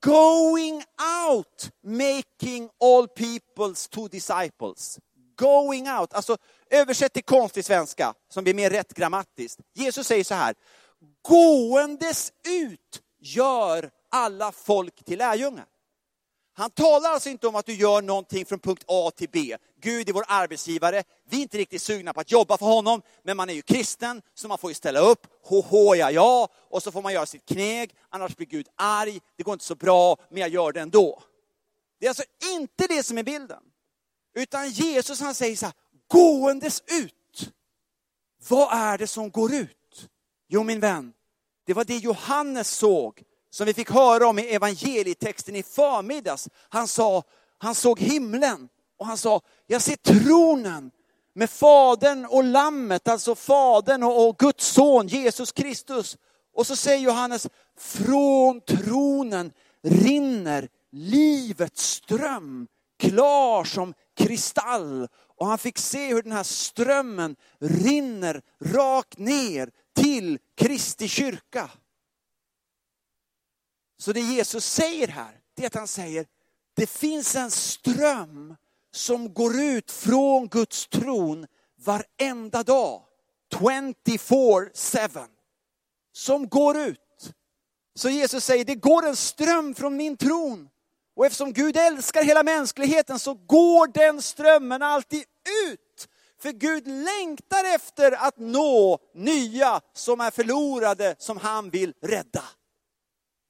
going 0.06 0.84
out 1.30 1.70
making 1.84 2.70
all 2.84 3.08
peoples 3.08 3.88
to 3.88 4.08
disciples. 4.08 5.00
Going 5.38 5.90
out, 5.90 6.14
alltså 6.14 6.38
översätt 6.70 7.14
till 7.14 7.24
konstig 7.24 7.66
svenska 7.66 8.14
som 8.30 8.44
blir 8.44 8.54
mer 8.54 8.70
rätt 8.70 8.94
grammatiskt. 8.94 9.60
Jesus 9.74 10.08
säger 10.08 10.24
så 10.24 10.34
här, 10.34 10.56
gåendes 11.22 12.32
ut 12.48 13.02
gör 13.20 13.90
alla 14.12 14.52
folk 14.52 15.06
till 15.06 15.20
lärjungar. 15.20 15.66
Han 16.56 16.70
talar 16.70 17.10
alltså 17.10 17.30
inte 17.30 17.48
om 17.48 17.56
att 17.56 17.66
du 17.66 17.74
gör 17.74 18.02
någonting 18.02 18.46
från 18.46 18.60
punkt 18.60 18.84
A 18.88 19.12
till 19.16 19.30
B. 19.30 19.58
Gud 19.82 20.10
är 20.10 20.14
vår 20.14 20.26
arbetsgivare, 20.28 21.04
vi 21.30 21.38
är 21.38 21.42
inte 21.42 21.58
riktigt 21.58 21.82
sugna 21.82 22.14
på 22.14 22.20
att 22.20 22.32
jobba 22.32 22.58
för 22.58 22.66
honom, 22.66 23.02
men 23.24 23.38
man 23.38 23.50
är 23.50 23.54
ju 23.54 23.62
kristen, 23.62 24.22
så 24.34 24.48
man 24.48 24.58
får 24.58 24.72
ju 24.72 24.76
ställa 24.76 25.00
upp, 25.00 25.28
hoho 25.44 25.96
ja 25.96 26.12
ja, 26.12 26.50
och 26.70 26.84
så 26.84 26.92
får 26.92 27.02
man 27.02 27.14
göra 27.14 27.26
sitt 27.26 27.46
kneg, 27.46 27.96
annars 28.10 28.36
blir 28.36 28.48
Gud 28.48 28.68
arg, 28.76 29.20
det 29.36 29.44
går 29.44 29.54
inte 29.54 29.66
så 29.66 29.76
bra, 29.76 30.18
men 30.30 30.42
jag 30.42 30.50
gör 30.50 30.72
det 30.72 30.82
ändå. 30.82 31.24
Det 32.00 32.06
är 32.06 32.10
alltså 32.10 32.24
inte 32.54 32.88
det 32.88 33.04
som 33.04 33.18
är 33.18 33.24
bilden. 33.24 33.64
Utan 34.36 34.70
Jesus 34.70 35.22
han 35.22 35.36
säger 35.36 35.56
så 35.56 35.66
här, 35.66 35.76
gåendes 36.08 36.84
ut. 37.02 37.54
Vad 38.50 38.74
är 38.74 38.98
det 38.98 39.08
som 39.08 39.32
går 39.32 39.54
ut? 39.54 40.10
Jo 40.48 40.64
min 40.64 40.80
vän, 40.80 41.14
det 41.66 41.74
var 41.74 41.86
det 41.86 41.98
Johannes 41.98 42.70
såg 42.70 43.24
som 43.54 43.66
vi 43.66 43.74
fick 43.74 43.92
höra 43.92 44.28
om 44.28 44.40
i 44.40 44.42
evangelietexten 44.42 45.56
i 45.56 45.64
förmiddags. 45.64 46.50
Han 46.70 46.88
sa, 46.88 47.24
han 47.58 47.76
såg 47.76 48.00
himlen 48.00 48.70
och 49.00 49.06
han 49.06 49.18
sa, 49.18 49.42
jag 49.68 49.82
ser 49.82 49.96
tronen 49.96 50.92
med 51.36 51.50
Fadern 51.50 52.26
och 52.26 52.44
Lammet, 52.44 53.08
alltså 53.08 53.36
Fadern 53.36 54.04
och, 54.04 54.38
Guds 54.38 54.68
son 54.68 55.08
Jesus 55.08 55.52
Kristus. 55.52 56.18
Och 56.54 56.68
så 56.68 56.76
säger 56.76 57.00
Johannes, 57.00 57.48
från 57.78 58.62
tronen 58.62 59.52
rinner 59.84 60.70
livets 60.92 61.84
ström, 61.84 62.68
klar 63.00 63.64
som 63.64 63.94
kristall. 64.18 65.08
Och 65.38 65.48
han 65.48 65.58
fick 65.58 65.78
se 65.78 66.08
hur 66.08 66.22
den 66.22 66.32
här 66.32 66.44
strömmen 66.44 67.36
rinner 67.60 68.42
rakt 68.66 69.18
ner 69.18 69.70
till 69.96 70.40
Kristi 70.58 71.08
kyrka. 71.08 71.70
Så 74.04 74.14
det 74.14 74.22
Jesus 74.22 74.66
säger 74.66 75.08
här, 75.08 75.40
det 75.56 75.64
är 75.64 75.68
att 75.68 75.76
han 75.76 75.88
säger, 75.88 76.26
det 76.76 76.90
finns 76.90 77.36
en 77.36 77.52
ström 77.52 78.56
som 78.92 79.34
går 79.34 79.62
ut 79.62 79.92
från 79.92 80.48
Guds 80.48 80.88
tron 80.88 81.48
varenda 81.86 82.64
dag. 82.64 83.04
24-7. 83.56 85.28
Som 86.14 86.50
går 86.50 86.78
ut. 86.78 87.00
Så 87.96 88.10
Jesus 88.10 88.46
säger, 88.46 88.66
det 88.66 88.76
går 88.76 89.08
en 89.08 89.16
ström 89.16 89.76
från 89.76 89.98
min 89.98 90.18
tron. 90.18 90.70
Och 91.16 91.26
eftersom 91.26 91.54
Gud 91.54 91.78
älskar 91.78 92.24
hela 92.24 92.44
mänskligheten 92.44 93.20
så 93.20 93.34
går 93.34 93.88
den 93.88 94.22
strömmen 94.22 94.82
alltid 94.82 95.24
ut 95.72 96.08
För 96.40 96.52
Gud 96.52 96.88
längtar 96.88 97.76
efter 97.76 98.12
att 98.12 98.38
nå 98.38 99.00
nya 99.14 99.82
som 99.94 100.22
är 100.22 100.32
förlorade, 100.32 101.16
som 101.20 101.38
han 101.38 101.70
vill 101.70 101.94
rädda. 102.02 102.44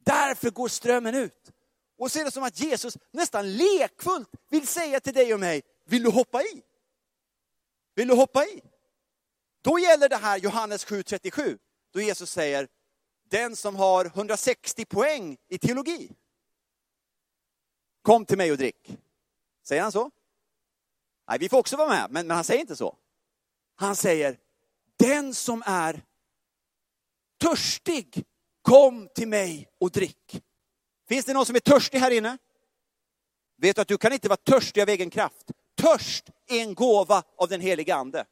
Därför 0.06 0.50
går 0.50 0.68
strömmen 0.68 1.16
ut. 1.16 1.52
Och 1.98 2.12
så 2.12 2.20
är 2.20 2.26
det 2.26 2.32
som 2.32 2.44
att 2.44 2.60
Jesus 2.60 2.98
nästan 3.12 3.54
lekfullt 3.54 4.30
vill 4.50 4.68
säga 4.68 5.00
till 5.00 5.14
dig 5.14 5.34
och 5.34 5.40
mig, 5.40 5.62
vill 5.86 6.04
du 6.04 6.10
hoppa 6.10 6.44
i? 6.44 6.64
Vill 7.96 8.08
du 8.08 8.16
hoppa 8.16 8.46
i? 8.46 8.62
Då 9.62 9.80
gäller 9.80 10.10
det 10.10 10.16
här 10.18 10.38
Johannes 10.38 10.86
7.37, 10.86 11.58
då 11.94 12.02
Jesus 12.02 12.32
säger, 12.32 12.68
den 13.30 13.56
som 13.56 13.76
har 13.76 14.06
160 14.06 14.86
poäng 14.86 15.38
i 15.48 15.58
teologi, 15.58 16.12
kom 18.02 18.26
till 18.26 18.38
mig 18.38 18.52
och 18.52 18.58
drick. 18.58 18.98
Säger 19.64 19.82
han 19.82 19.92
så? 19.92 20.12
Nej, 21.30 21.40
vi 21.40 21.50
får 21.50 21.58
också 21.58 21.78
vara 21.78 21.90
med, 21.90 22.12
men, 22.12 22.28
men 22.28 22.36
han 22.36 22.44
säger 22.44 22.62
inte 22.62 22.76
så. 22.76 22.98
Han 23.76 23.96
säger, 23.96 24.40
den 24.98 25.34
som 25.34 25.64
är 25.66 26.04
törstig, 27.40 28.26
kom 28.64 29.10
till 29.16 29.28
mig 29.28 29.70
och 29.80 29.92
drick. 29.92 30.42
Finns 31.10 31.26
det 31.26 31.34
någon 31.34 31.46
som 31.46 31.56
är 31.56 31.60
törstig 31.60 32.00
här 32.00 32.12
inne? 32.12 32.38
Vet 33.58 33.76
du 33.76 33.82
att 33.82 33.88
du 33.88 33.98
kan 33.98 34.14
inte 34.14 34.30
vara 34.30 34.38
törstig 34.38 34.82
av 34.82 34.90
egen 34.90 35.10
kraft. 35.10 35.52
Törst 35.78 36.30
är 36.48 36.62
en 36.62 36.74
gåva 36.74 37.24
av 37.38 37.50
den 37.50 37.62
heliga 37.62 37.96
ande. 37.96 38.26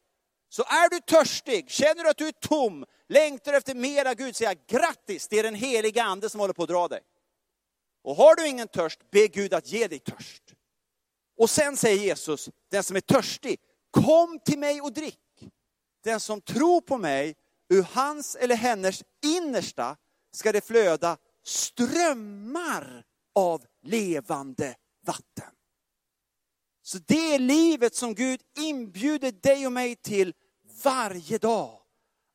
Så 0.50 0.64
är 0.64 0.90
du 0.90 1.00
törstig, 1.00 1.70
känner 1.70 2.04
du 2.04 2.10
att 2.10 2.18
du 2.18 2.28
är 2.28 2.32
tom, 2.32 2.86
längtar 3.10 3.54
efter 3.54 3.76
mera 3.76 4.14
Gud, 4.14 4.36
säger 4.36 4.52
jag 4.52 4.82
grattis, 4.82 5.28
det 5.28 5.40
är 5.40 5.44
den 5.44 5.56
heliga 5.56 6.04
ande 6.04 6.30
som 6.30 6.40
håller 6.40 6.54
på 6.54 6.64
att 6.64 6.70
dra 6.70 6.88
dig. 6.88 7.02
Och 8.04 8.16
har 8.16 8.36
du 8.36 8.48
ingen 8.48 8.68
törst, 8.68 9.00
be 9.12 9.28
Gud 9.28 9.54
att 9.54 9.72
ge 9.72 9.88
dig 9.88 10.00
törst. 10.00 10.44
Och 11.38 11.50
sen 11.50 11.78
säger 11.78 12.04
Jesus, 12.04 12.50
den 12.72 12.84
som 12.84 12.96
är 12.96 13.02
törstig, 13.02 13.60
kom 13.92 14.40
till 14.40 14.60
mig 14.60 14.82
och 14.82 14.94
drick. 14.94 15.18
Den 16.04 16.20
som 16.20 16.42
tror 16.42 16.82
på 16.82 16.98
mig, 16.98 17.36
ur 17.70 17.84
hans 17.84 18.36
eller 18.36 18.56
hennes 18.56 19.04
innersta 19.26 19.98
ska 20.32 20.52
det 20.52 20.66
flöda 20.66 21.18
strömmar 21.44 23.04
av 23.36 23.66
levande 23.84 24.76
vatten. 25.06 25.52
Så 26.84 26.98
det 26.98 27.36
är 27.36 27.40
livet 27.40 27.96
som 27.96 28.16
Gud 28.16 28.42
inbjuder 28.58 29.32
dig 29.32 29.66
och 29.66 29.72
mig 29.72 29.96
till 29.96 30.34
varje 30.84 31.38
dag. 31.38 31.78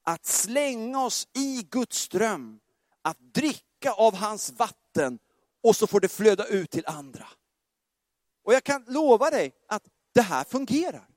Att 0.04 0.26
slänga 0.26 1.04
oss 1.04 1.28
i 1.32 1.62
Guds 1.70 1.98
ström, 1.98 2.60
att 3.02 3.18
dricka 3.18 3.92
av 3.92 4.14
hans 4.14 4.50
vatten 4.50 5.18
och 5.62 5.76
så 5.76 5.86
får 5.86 6.00
det 6.00 6.08
flöda 6.08 6.46
ut 6.46 6.70
till 6.70 6.86
andra. 6.86 7.26
Och 8.44 8.54
jag 8.54 8.64
kan 8.64 8.84
lova 8.86 9.30
dig 9.30 9.52
att 9.68 9.82
det 10.14 10.22
här 10.22 10.44
fungerar. 10.44 11.08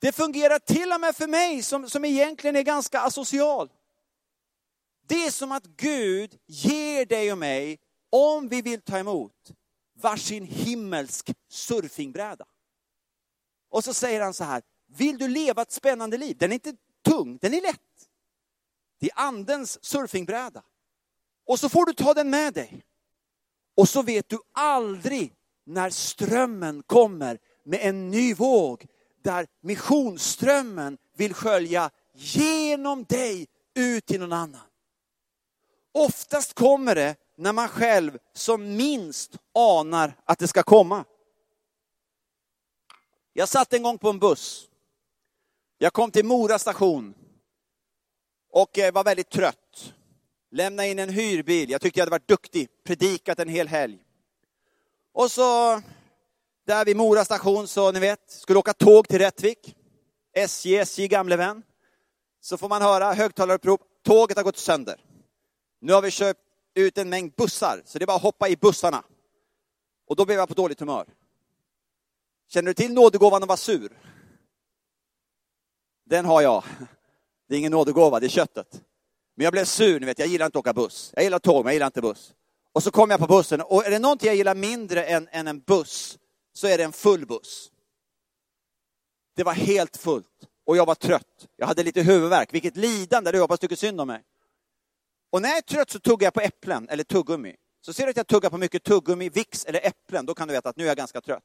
Det 0.00 0.12
fungerar 0.12 0.58
till 0.58 0.92
och 0.92 1.00
med 1.00 1.16
för 1.16 1.26
mig 1.26 1.62
som, 1.62 1.90
som 1.90 2.04
egentligen 2.04 2.56
är 2.56 2.62
ganska 2.62 3.00
asocial. 3.00 3.70
Det 5.08 5.24
är 5.24 5.30
som 5.30 5.52
att 5.52 5.66
Gud 5.66 6.38
ger 6.46 7.06
dig 7.06 7.32
och 7.32 7.38
mig, 7.38 7.78
om 8.10 8.48
vi 8.48 8.62
vill 8.62 8.80
ta 8.80 8.98
emot, 8.98 9.52
varsin 9.94 10.44
himmelsk 10.44 11.30
surfingbräda. 11.48 12.46
Och 13.70 13.84
så 13.84 13.94
säger 13.94 14.20
han 14.20 14.34
så 14.34 14.44
här, 14.44 14.62
vill 14.86 15.18
du 15.18 15.28
leva 15.28 15.62
ett 15.62 15.72
spännande 15.72 16.16
liv? 16.16 16.36
Den 16.38 16.50
är 16.50 16.54
inte 16.54 16.74
tung, 17.04 17.38
den 17.40 17.54
är 17.54 17.60
lätt. 17.60 17.80
Det 19.00 19.06
är 19.06 19.18
andens 19.18 19.84
surfingbräda. 19.84 20.62
Och 21.46 21.60
så 21.60 21.68
får 21.68 21.86
du 21.86 21.92
ta 21.92 22.14
den 22.14 22.30
med 22.30 22.54
dig. 22.54 22.84
Och 23.76 23.88
så 23.88 24.02
vet 24.02 24.28
du 24.28 24.38
aldrig 24.52 25.34
när 25.66 25.90
strömmen 25.90 26.82
kommer 26.82 27.38
med 27.64 27.80
en 27.82 28.10
ny 28.10 28.34
våg, 28.34 28.86
där 29.22 29.46
missionsströmmen 29.60 30.98
vill 31.16 31.34
skölja 31.34 31.90
genom 32.14 33.04
dig 33.04 33.46
ut 33.74 34.06
till 34.06 34.20
någon 34.20 34.32
annan. 34.32 34.67
Oftast 35.98 36.54
kommer 36.54 36.94
det 36.94 37.16
när 37.36 37.52
man 37.52 37.68
själv 37.68 38.18
som 38.32 38.76
minst 38.76 39.36
anar 39.54 40.12
att 40.24 40.38
det 40.38 40.48
ska 40.48 40.62
komma. 40.62 41.04
Jag 43.32 43.48
satt 43.48 43.72
en 43.72 43.82
gång 43.82 43.98
på 43.98 44.10
en 44.10 44.18
buss. 44.18 44.68
Jag 45.78 45.92
kom 45.92 46.10
till 46.10 46.24
Mora 46.24 46.58
station 46.58 47.14
och 48.52 48.78
eh, 48.78 48.92
var 48.92 49.04
väldigt 49.04 49.30
trött. 49.30 49.94
Lämnade 50.50 50.88
in 50.88 50.98
en 50.98 51.08
hyrbil. 51.08 51.70
Jag 51.70 51.80
tyckte 51.80 52.00
jag 52.00 52.02
hade 52.02 52.10
varit 52.10 52.28
duktig, 52.28 52.68
predikat 52.84 53.38
en 53.38 53.48
hel 53.48 53.68
helg. 53.68 53.98
Och 55.12 55.30
så 55.30 55.80
där 56.66 56.84
vid 56.84 56.96
Mora 56.96 57.24
station 57.24 57.68
så 57.68 57.92
ni 57.92 58.00
vet, 58.00 58.30
skulle 58.30 58.58
åka 58.58 58.72
tåg 58.72 59.08
till 59.08 59.18
Rättvik. 59.18 59.76
SJ, 60.32 60.76
SJ 60.76 61.08
gamle 61.08 61.36
vän. 61.36 61.62
Så 62.40 62.56
får 62.56 62.68
man 62.68 62.82
höra 62.82 63.12
högtalarupprop, 63.12 63.80
tåget 64.04 64.36
har 64.36 64.44
gått 64.44 64.58
sönder. 64.58 65.07
Nu 65.80 65.92
har 65.92 66.02
vi 66.02 66.10
köpt 66.10 66.40
ut 66.74 66.98
en 66.98 67.08
mängd 67.08 67.32
bussar, 67.36 67.82
så 67.84 67.98
det 67.98 68.04
är 68.04 68.06
bara 68.06 68.16
att 68.16 68.22
hoppa 68.22 68.48
i 68.48 68.56
bussarna. 68.56 69.04
Och 70.06 70.16
då 70.16 70.24
blev 70.24 70.38
jag 70.38 70.48
på 70.48 70.54
dåligt 70.54 70.80
humör. 70.80 71.06
Känner 72.48 72.66
du 72.66 72.74
till 72.74 72.92
nådegåvan 72.92 73.42
att 73.42 73.48
vara 73.48 73.56
sur? 73.56 73.98
Den 76.04 76.24
har 76.24 76.42
jag. 76.42 76.64
Det 77.48 77.54
är 77.54 77.58
ingen 77.58 77.72
nådegåva, 77.72 78.20
det 78.20 78.26
är 78.26 78.28
köttet. 78.28 78.82
Men 79.34 79.44
jag 79.44 79.52
blev 79.52 79.64
sur, 79.64 80.00
ni 80.00 80.06
vet, 80.06 80.18
jag 80.18 80.28
gillar 80.28 80.46
inte 80.46 80.58
att 80.58 80.60
åka 80.60 80.72
buss. 80.72 81.12
Jag 81.14 81.24
gillar 81.24 81.38
tåg, 81.38 81.64
men 81.64 81.70
jag 81.70 81.74
gillar 81.74 81.86
inte 81.86 82.00
buss. 82.00 82.34
Och 82.72 82.82
så 82.82 82.90
kom 82.90 83.10
jag 83.10 83.20
på 83.20 83.26
bussen, 83.26 83.60
och 83.60 83.86
är 83.86 83.90
det 83.90 83.98
någonting 83.98 84.26
jag 84.26 84.36
gillar 84.36 84.54
mindre 84.54 85.04
än, 85.04 85.28
än 85.30 85.48
en 85.48 85.60
buss, 85.60 86.18
så 86.52 86.66
är 86.66 86.78
det 86.78 86.84
en 86.84 86.92
full 86.92 87.26
buss. 87.26 87.70
Det 89.36 89.44
var 89.44 89.52
helt 89.52 89.96
fullt, 89.96 90.48
och 90.66 90.76
jag 90.76 90.86
var 90.86 90.94
trött. 90.94 91.48
Jag 91.56 91.66
hade 91.66 91.82
lite 91.82 92.02
huvudvärk, 92.02 92.54
vilket 92.54 92.76
lidande, 92.76 93.30
Jag 93.30 93.40
hoppas 93.40 93.60
tycker 93.60 93.76
synd 93.76 94.00
om 94.00 94.06
mig. 94.06 94.22
Och 95.30 95.42
när 95.42 95.48
jag 95.48 95.58
är 95.58 95.62
trött 95.62 95.90
så 95.90 95.98
tuggar 95.98 96.26
jag 96.26 96.34
på 96.34 96.40
äpplen, 96.40 96.88
eller 96.88 97.04
tuggummi. 97.04 97.54
Så 97.80 97.92
ser 97.92 98.04
du 98.04 98.10
att 98.10 98.16
jag 98.16 98.26
tuggar 98.26 98.50
på 98.50 98.58
mycket 98.58 98.84
tuggummi, 98.84 99.28
Vicks 99.28 99.64
eller 99.64 99.86
äpplen, 99.86 100.26
då 100.26 100.34
kan 100.34 100.48
du 100.48 100.54
veta 100.54 100.68
att 100.68 100.76
nu 100.76 100.84
är 100.84 100.88
jag 100.88 100.96
ganska 100.96 101.20
trött. 101.20 101.44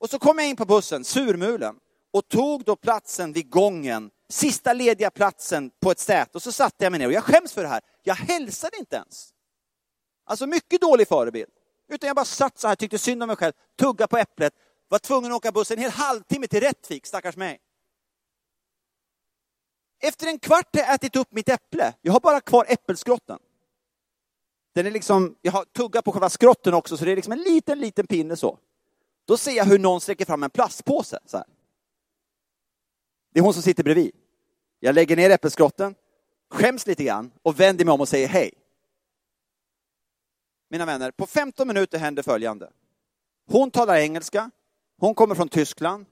Och 0.00 0.10
så 0.10 0.18
kom 0.18 0.38
jag 0.38 0.48
in 0.48 0.56
på 0.56 0.64
bussen, 0.64 1.04
surmulen, 1.04 1.76
och 2.12 2.28
tog 2.28 2.64
då 2.64 2.76
platsen 2.76 3.32
vid 3.32 3.50
gången, 3.50 4.10
sista 4.28 4.72
lediga 4.72 5.10
platsen 5.10 5.70
på 5.80 5.90
ett 5.90 5.98
säte. 5.98 6.30
Och 6.34 6.42
så 6.42 6.52
satte 6.52 6.84
jag 6.84 6.90
mig 6.90 6.98
ner, 6.98 7.06
och 7.06 7.12
jag 7.12 7.24
skäms 7.24 7.52
för 7.52 7.62
det 7.62 7.68
här. 7.68 7.80
Jag 8.02 8.14
hälsade 8.14 8.76
inte 8.78 8.96
ens. 8.96 9.30
Alltså 10.26 10.46
mycket 10.46 10.80
dålig 10.80 11.08
förebild. 11.08 11.50
Utan 11.88 12.06
jag 12.06 12.16
bara 12.16 12.24
satt 12.24 12.58
så 12.58 12.68
här, 12.68 12.74
tyckte 12.74 12.98
synd 12.98 13.22
om 13.22 13.26
mig 13.26 13.36
själv, 13.36 13.52
tugga 13.78 14.06
på 14.06 14.18
äpplet, 14.18 14.52
var 14.88 14.98
tvungen 14.98 15.32
att 15.32 15.36
åka 15.36 15.52
buss 15.52 15.70
en 15.70 15.78
hel 15.78 15.90
halvtimme 15.90 16.46
till 16.46 16.60
Rättvik, 16.60 17.06
stackars 17.06 17.36
mig. 17.36 17.60
Efter 20.06 20.26
en 20.26 20.38
kvart 20.38 20.68
har 20.72 20.82
jag 20.82 20.94
ätit 20.94 21.16
upp 21.16 21.32
mitt 21.32 21.48
äpple. 21.48 21.94
Jag 22.02 22.12
har 22.12 22.20
bara 22.20 22.40
kvar 22.40 22.66
äppelskrotten. 22.68 23.38
Den 24.74 24.86
är 24.86 24.90
liksom, 24.90 25.36
jag 25.42 25.52
har 25.52 25.64
tuggat 25.64 26.04
på 26.04 26.12
själva 26.12 26.30
skrotten 26.30 26.74
också, 26.74 26.96
så 26.96 27.04
det 27.04 27.12
är 27.12 27.16
liksom 27.16 27.32
en 27.32 27.38
liten, 27.42 27.80
liten 27.80 28.06
pinne 28.06 28.36
så. 28.36 28.58
Då 29.24 29.36
ser 29.36 29.52
jag 29.52 29.64
hur 29.64 29.78
någon 29.78 30.00
sträcker 30.00 30.24
fram 30.24 30.42
en 30.42 30.50
plastpåse. 30.50 31.18
Så 31.26 31.36
här. 31.36 31.46
Det 33.32 33.40
är 33.40 33.42
hon 33.44 33.54
som 33.54 33.62
sitter 33.62 33.84
bredvid. 33.84 34.12
Jag 34.80 34.94
lägger 34.94 35.16
ner 35.16 35.30
äppelskrotten, 35.30 35.94
skäms 36.50 36.86
lite 36.86 37.04
grann 37.04 37.30
och 37.42 37.60
vänder 37.60 37.84
mig 37.84 37.92
om 37.92 38.00
och 38.00 38.08
säger 38.08 38.28
hej. 38.28 38.52
Mina 40.70 40.86
vänner, 40.86 41.10
på 41.10 41.26
15 41.26 41.68
minuter 41.68 41.98
händer 41.98 42.22
följande. 42.22 42.70
Hon 43.46 43.70
talar 43.70 43.96
engelska, 43.96 44.50
hon 44.98 45.14
kommer 45.14 45.34
från 45.34 45.48
Tyskland, 45.48 46.06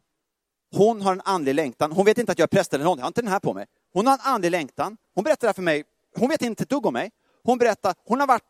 hon 0.75 1.03
har 1.03 1.13
en 1.13 1.23
andlig 1.25 1.55
längtan. 1.55 1.93
Hon 1.93 2.05
vet 2.05 2.19
inte 2.19 2.33
att 2.33 2.39
jag 2.39 2.47
är 2.47 2.57
präst 2.57 2.75
eller 2.75 2.85
någonting. 2.85 3.01
jag 3.01 3.05
har 3.05 3.09
inte 3.09 3.23
den 3.23 3.33
här 3.33 3.41
på 3.41 3.55
mig. 3.55 3.67
Hon 3.93 4.07
har 4.07 4.15
en 4.15 4.21
andlig 4.23 4.51
längtan. 4.51 4.97
Hon 5.15 5.25
berättar 5.25 5.41
det 5.41 5.49
här 5.49 5.55
för 5.55 5.63
mig. 5.63 5.85
Hon 6.17 6.29
vet 6.29 6.43
inte 6.43 6.63
ett 6.63 6.69
dugg 6.69 6.87
om 6.87 6.93
mig. 6.93 7.11
Hon 7.45 7.59
berättar, 7.59 7.95
hon 8.05 8.21
har 8.21 8.27
varit 8.27 8.43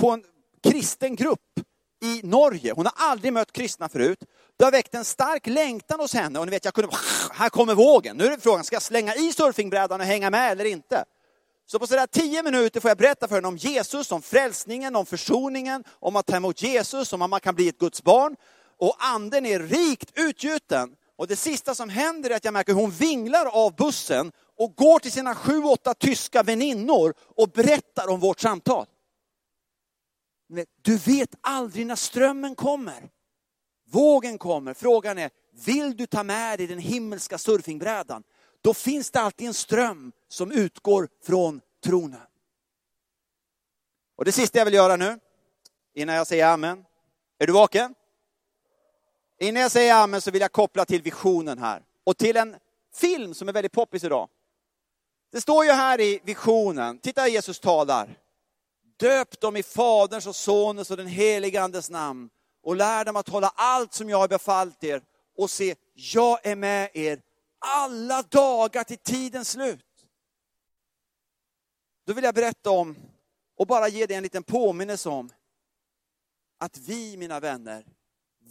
på 0.00 0.10
en 0.10 0.24
kristen 0.62 1.16
grupp 1.16 1.60
i 2.02 2.20
Norge. 2.22 2.72
Hon 2.72 2.86
har 2.86 2.94
aldrig 2.96 3.32
mött 3.32 3.52
kristna 3.52 3.88
förut. 3.88 4.24
Det 4.56 4.64
har 4.64 4.72
väckt 4.72 4.94
en 4.94 5.04
stark 5.04 5.46
längtan 5.46 6.00
hos 6.00 6.14
henne 6.14 6.38
och 6.38 6.46
ni 6.46 6.50
vet, 6.50 6.64
jag 6.64 6.74
kunde, 6.74 6.90
här 7.32 7.48
kommer 7.48 7.74
vågen. 7.74 8.16
Nu 8.16 8.24
är 8.24 8.30
det 8.30 8.40
frågan, 8.40 8.64
ska 8.64 8.76
jag 8.76 8.82
slänga 8.82 9.14
i 9.14 9.32
surfingbrädan 9.32 10.00
och 10.00 10.06
hänga 10.06 10.30
med 10.30 10.52
eller 10.52 10.64
inte? 10.64 11.04
Så 11.66 11.78
på 11.78 11.86
sådär 11.86 12.06
tio 12.06 12.42
minuter 12.42 12.80
får 12.80 12.90
jag 12.90 12.98
berätta 12.98 13.28
för 13.28 13.34
henne 13.34 13.48
om 13.48 13.56
Jesus, 13.56 14.12
om 14.12 14.22
frälsningen, 14.22 14.96
om 14.96 15.06
försoningen, 15.06 15.84
om 15.90 16.16
att 16.16 16.26
ta 16.26 16.36
emot 16.36 16.62
Jesus, 16.62 17.12
om 17.12 17.22
att 17.22 17.30
man 17.30 17.40
kan 17.40 17.54
bli 17.54 17.68
ett 17.68 17.78
Guds 17.78 18.02
barn. 18.02 18.36
Och 18.78 18.96
anden 18.98 19.46
är 19.46 19.58
rikt 19.58 20.10
utgjuten. 20.14 20.96
Och 21.16 21.26
det 21.26 21.36
sista 21.36 21.74
som 21.74 21.88
händer 21.88 22.30
är 22.30 22.36
att 22.36 22.44
jag 22.44 22.52
märker 22.52 22.72
hur 22.72 22.80
hon 22.80 22.90
vinglar 22.90 23.46
av 23.46 23.76
bussen 23.76 24.32
och 24.60 24.76
går 24.76 24.98
till 24.98 25.12
sina 25.12 25.34
sju, 25.34 25.62
åtta 25.62 25.94
tyska 25.94 26.42
väninnor 26.42 27.14
och 27.18 27.48
berättar 27.48 28.08
om 28.08 28.20
vårt 28.20 28.40
samtal. 28.40 28.86
Du 30.82 30.96
vet 30.96 31.34
aldrig 31.40 31.86
när 31.86 31.96
strömmen 31.96 32.54
kommer. 32.54 33.10
Vågen 33.90 34.38
kommer. 34.38 34.74
Frågan 34.74 35.18
är, 35.18 35.30
vill 35.64 35.96
du 35.96 36.06
ta 36.06 36.22
med 36.22 36.58
dig 36.58 36.66
den 36.66 36.78
himmelska 36.78 37.38
surfingbrädan? 37.38 38.22
Då 38.60 38.74
finns 38.74 39.10
det 39.10 39.20
alltid 39.20 39.46
en 39.46 39.54
ström 39.54 40.12
som 40.28 40.52
utgår 40.52 41.08
från 41.22 41.60
tronen. 41.84 42.20
Och 44.16 44.24
det 44.24 44.32
sista 44.32 44.58
jag 44.58 44.64
vill 44.64 44.74
göra 44.74 44.96
nu, 44.96 45.18
innan 45.94 46.14
jag 46.14 46.26
säger 46.26 46.46
amen. 46.46 46.84
Är 47.38 47.46
du 47.46 47.52
vaken? 47.52 47.94
Innan 49.38 49.62
jag 49.62 49.70
säger 49.70 49.94
amen 49.94 50.20
så 50.20 50.30
vill 50.30 50.40
jag 50.40 50.52
koppla 50.52 50.84
till 50.84 51.02
visionen 51.02 51.58
här. 51.58 51.82
och 52.04 52.18
till 52.18 52.36
en 52.36 52.56
film 52.94 53.34
som 53.34 53.48
är 53.48 53.52
väldigt 53.52 53.72
poppis 53.72 54.04
idag. 54.04 54.28
Det 55.30 55.40
står 55.40 55.64
ju 55.64 55.70
här 55.70 56.00
i 56.00 56.20
visionen, 56.24 56.98
titta 56.98 57.28
Jesus 57.28 57.60
talar. 57.60 58.18
Döp 58.96 59.40
dem 59.40 59.56
i 59.56 59.62
Faderns 59.62 60.26
och 60.26 60.36
Sonens 60.36 60.90
och 60.90 60.96
den 60.96 61.06
helige 61.06 61.62
Andes 61.62 61.90
namn 61.90 62.30
och 62.62 62.76
lär 62.76 63.04
dem 63.04 63.16
att 63.16 63.28
hålla 63.28 63.52
allt 63.56 63.94
som 63.94 64.08
jag 64.08 64.18
har 64.18 64.28
befallt 64.28 64.84
er 64.84 65.02
och 65.36 65.50
se, 65.50 65.74
jag 65.94 66.46
är 66.46 66.56
med 66.56 66.90
er 66.94 67.22
alla 67.58 68.22
dagar 68.22 68.84
till 68.84 68.98
tidens 68.98 69.50
slut. 69.50 70.06
Då 72.06 72.12
vill 72.12 72.24
jag 72.24 72.34
berätta 72.34 72.70
om, 72.70 72.96
och 73.56 73.66
bara 73.66 73.88
ge 73.88 74.06
dig 74.06 74.16
en 74.16 74.22
liten 74.22 74.42
påminnelse 74.42 75.08
om, 75.08 75.30
att 76.58 76.78
vi, 76.78 77.16
mina 77.16 77.40
vänner, 77.40 77.86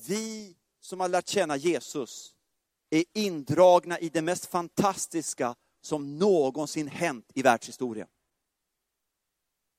vi 0.07 0.55
som 0.81 0.99
har 0.99 1.09
lärt 1.09 1.27
känna 1.27 1.57
Jesus, 1.57 2.33
är 2.89 3.03
indragna 3.13 3.99
i 3.99 4.09
det 4.09 4.21
mest 4.21 4.45
fantastiska 4.45 5.55
som 5.89 6.17
någonsin 6.17 6.87
hänt 6.87 7.25
i 7.33 7.41
världshistorien. 7.41 8.07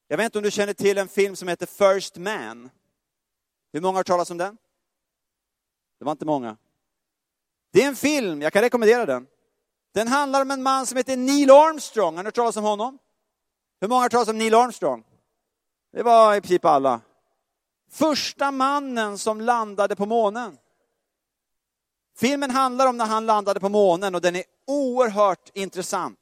Jag 0.09 0.17
vet 0.17 0.25
inte 0.25 0.39
om 0.39 0.45
du 0.45 0.51
känner 0.51 0.73
till 0.73 0.99
en 0.99 1.09
film 1.09 1.37
som 1.37 1.49
heter 1.49 1.67
First 1.67 2.17
Man. 2.17 2.71
Hur 3.73 3.81
många 3.81 3.93
har 3.93 3.99
hört 3.99 4.07
talas 4.07 4.31
om 4.31 4.39
den? 4.39 4.57
Det 5.99 6.05
var 6.05 6.13
inte 6.13 6.25
många. 6.25 6.57
Det 7.73 7.83
är 7.83 7.89
en 7.89 7.97
film, 7.97 8.43
jag 8.43 8.53
kan 8.53 8.63
rekommendera 8.63 9.07
den. 9.07 9.27
Den 9.93 10.09
handlar 10.09 10.43
om 10.43 10.51
en 10.51 10.63
man 10.63 10.87
som 10.87 10.97
heter 10.97 11.17
Neil 11.17 11.51
Armstrong. 11.51 12.17
Har 12.17 12.23
ni 12.23 12.27
hört 12.27 12.35
talas 12.35 12.57
om 12.57 12.65
honom? 12.65 12.99
Hur 13.81 13.89
många 13.89 13.99
har 13.99 14.03
hört 14.03 14.13
talas 14.13 14.29
om 14.29 14.39
Neil 14.39 14.55
Armstrong? 14.55 15.05
Det 15.93 16.03
var 16.03 16.35
i 16.35 16.41
princip 16.41 16.65
alla. 16.65 17.01
Första 17.91 18.51
mannen 18.51 19.19
som 19.19 19.41
landade 19.41 19.97
på 19.97 20.07
månen. 20.07 20.59
Filmen 22.21 22.51
handlar 22.51 22.87
om 22.87 22.97
när 22.97 23.07
han 23.07 23.27
landade 23.27 23.61
på 23.61 23.69
månen 23.69 24.15
och 24.15 24.21
den 24.21 24.37
är 24.37 24.45
oerhört 24.67 25.51
intressant. 25.55 26.19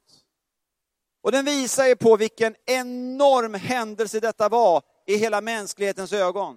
Och 1.22 1.32
den 1.32 1.44
visar 1.44 1.87
ju 1.87 1.96
på 1.96 2.16
vilken 2.16 2.54
enorm 2.66 3.54
händelse 3.54 4.20
detta 4.20 4.48
var 4.48 4.82
i 5.06 5.16
hela 5.16 5.40
mänsklighetens 5.40 6.12
ögon. 6.12 6.56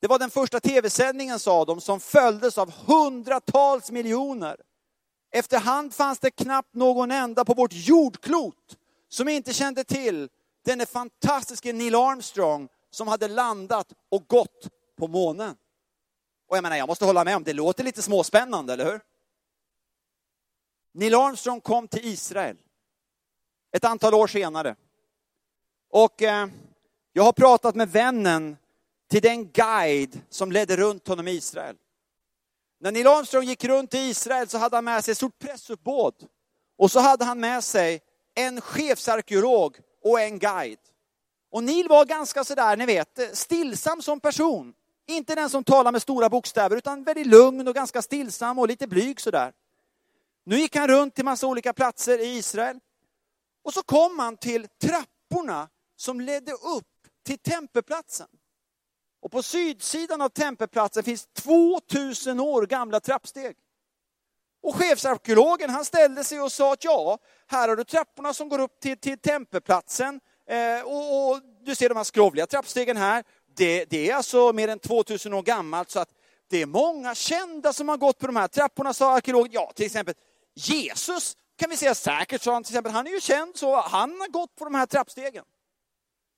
Det 0.00 0.06
var 0.06 0.18
den 0.18 0.30
första 0.30 0.60
tv-sändningen, 0.60 1.38
sa 1.38 1.64
de, 1.64 1.80
som 1.80 2.00
följdes 2.00 2.58
av 2.58 2.72
hundratals 2.86 3.90
miljoner. 3.90 4.56
Efterhand 5.32 5.94
fanns 5.94 6.18
det 6.18 6.30
knappt 6.30 6.74
någon 6.74 7.10
enda 7.10 7.44
på 7.44 7.54
vårt 7.54 7.72
jordklot 7.72 8.76
som 9.08 9.28
inte 9.28 9.52
kände 9.52 9.84
till 9.84 10.28
denne 10.64 10.86
fantastiske 10.86 11.72
Neil 11.72 11.94
Armstrong 11.94 12.68
som 12.90 13.08
hade 13.08 13.28
landat 13.28 13.92
och 14.10 14.26
gått 14.26 14.68
på 14.98 15.08
månen. 15.08 15.56
Och 16.50 16.56
jag 16.56 16.62
menar, 16.62 16.76
jag 16.76 16.88
måste 16.88 17.04
hålla 17.04 17.24
med 17.24 17.36
om, 17.36 17.44
det 17.44 17.52
låter 17.52 17.84
lite 17.84 18.02
småspännande, 18.02 18.72
eller 18.72 18.84
hur? 18.84 19.00
Neil 20.92 21.14
Armstrong 21.14 21.60
kom 21.60 21.88
till 21.88 22.04
Israel 22.04 22.56
ett 23.72 23.84
antal 23.84 24.14
år 24.14 24.26
senare. 24.26 24.76
Och 25.90 26.22
eh, 26.22 26.48
jag 27.12 27.22
har 27.22 27.32
pratat 27.32 27.74
med 27.74 27.88
vännen 27.88 28.56
till 29.10 29.22
den 29.22 29.50
guide 29.50 30.20
som 30.30 30.52
ledde 30.52 30.76
runt 30.76 31.08
honom 31.08 31.28
i 31.28 31.30
Israel. 31.30 31.76
När 32.80 32.92
Neil 32.92 33.06
Armstrong 33.06 33.44
gick 33.44 33.64
runt 33.64 33.94
i 33.94 33.98
Israel 33.98 34.48
så 34.48 34.58
hade 34.58 34.76
han 34.76 34.84
med 34.84 35.04
sig 35.04 35.12
ett 35.12 35.18
stort 35.18 35.38
pressuppbåd. 35.38 36.14
Och 36.78 36.90
så 36.90 37.00
hade 37.00 37.24
han 37.24 37.40
med 37.40 37.64
sig 37.64 38.00
en 38.34 38.60
chefsarkeolog 38.60 39.78
och 40.04 40.20
en 40.20 40.38
guide. 40.38 40.80
Och 41.50 41.64
Neil 41.64 41.88
var 41.88 42.04
ganska 42.04 42.44
sådär, 42.44 42.76
ni 42.76 42.86
vet, 42.86 43.38
stillsam 43.38 44.02
som 44.02 44.20
person. 44.20 44.74
Inte 45.10 45.34
den 45.34 45.50
som 45.50 45.64
talar 45.64 45.92
med 45.92 46.02
stora 46.02 46.28
bokstäver, 46.28 46.76
utan 46.76 47.04
väldigt 47.04 47.26
lugn 47.26 47.68
och 47.68 47.74
ganska 47.74 48.02
stillsam 48.02 48.58
och 48.58 48.68
lite 48.68 48.86
blyg 48.86 49.20
sådär. 49.20 49.52
Nu 50.44 50.56
gick 50.56 50.76
han 50.76 50.88
runt 50.88 51.14
till 51.14 51.24
massa 51.24 51.46
olika 51.46 51.72
platser 51.72 52.18
i 52.18 52.36
Israel. 52.36 52.80
Och 53.64 53.74
så 53.74 53.82
kom 53.82 54.18
han 54.18 54.36
till 54.36 54.68
trapporna 54.68 55.68
som 55.96 56.20
ledde 56.20 56.52
upp 56.52 56.86
till 57.26 57.38
tempelplatsen. 57.38 58.26
Och 59.22 59.30
på 59.30 59.42
sydsidan 59.42 60.20
av 60.20 60.28
tempelplatsen 60.28 61.02
finns 61.02 61.26
2000 61.26 62.40
år 62.40 62.66
gamla 62.66 63.00
trappsteg. 63.00 63.56
Och 64.62 64.76
chefsarkeologen 64.76 65.70
han 65.70 65.84
ställde 65.84 66.24
sig 66.24 66.40
och 66.40 66.52
sa 66.52 66.72
att 66.72 66.84
ja, 66.84 67.18
här 67.46 67.68
har 67.68 67.76
du 67.76 67.84
trapporna 67.84 68.34
som 68.34 68.48
går 68.48 68.58
upp 68.58 68.80
till, 68.80 68.98
till 68.98 69.18
tempelplatsen. 69.18 70.20
Eh, 70.46 70.82
och, 70.82 71.30
och, 71.30 71.40
du 71.60 71.74
ser 71.74 71.88
de 71.88 71.96
här 71.96 72.04
skrovliga 72.04 72.46
trappstegen 72.46 72.96
här. 72.96 73.24
Det, 73.56 73.84
det, 73.84 74.10
är 74.10 74.14
alltså 74.14 74.52
mer 74.52 74.68
än 74.68 74.78
2000 74.78 75.34
år 75.34 75.42
gammalt 75.42 75.90
så 75.90 76.00
att 76.00 76.10
det 76.48 76.62
är 76.62 76.66
många 76.66 77.14
kända 77.14 77.72
som 77.72 77.88
har 77.88 77.96
gått 77.96 78.18
på 78.18 78.26
de 78.26 78.36
här 78.36 78.48
trapporna, 78.48 78.94
sa 78.94 79.12
arkeologen. 79.12 79.52
Ja, 79.52 79.72
till 79.74 79.86
exempel 79.86 80.14
Jesus 80.54 81.36
kan 81.56 81.70
vi 81.70 81.76
säga 81.76 81.94
säkert, 81.94 82.42
sa 82.42 82.52
han 82.52 82.64
till 82.64 82.72
exempel. 82.72 82.92
Han 82.92 83.06
är 83.06 83.10
ju 83.10 83.20
känd 83.20 83.56
så, 83.56 83.80
han 83.80 84.20
har 84.20 84.28
gått 84.28 84.56
på 84.56 84.64
de 84.64 84.74
här 84.74 84.86
trappstegen. 84.86 85.44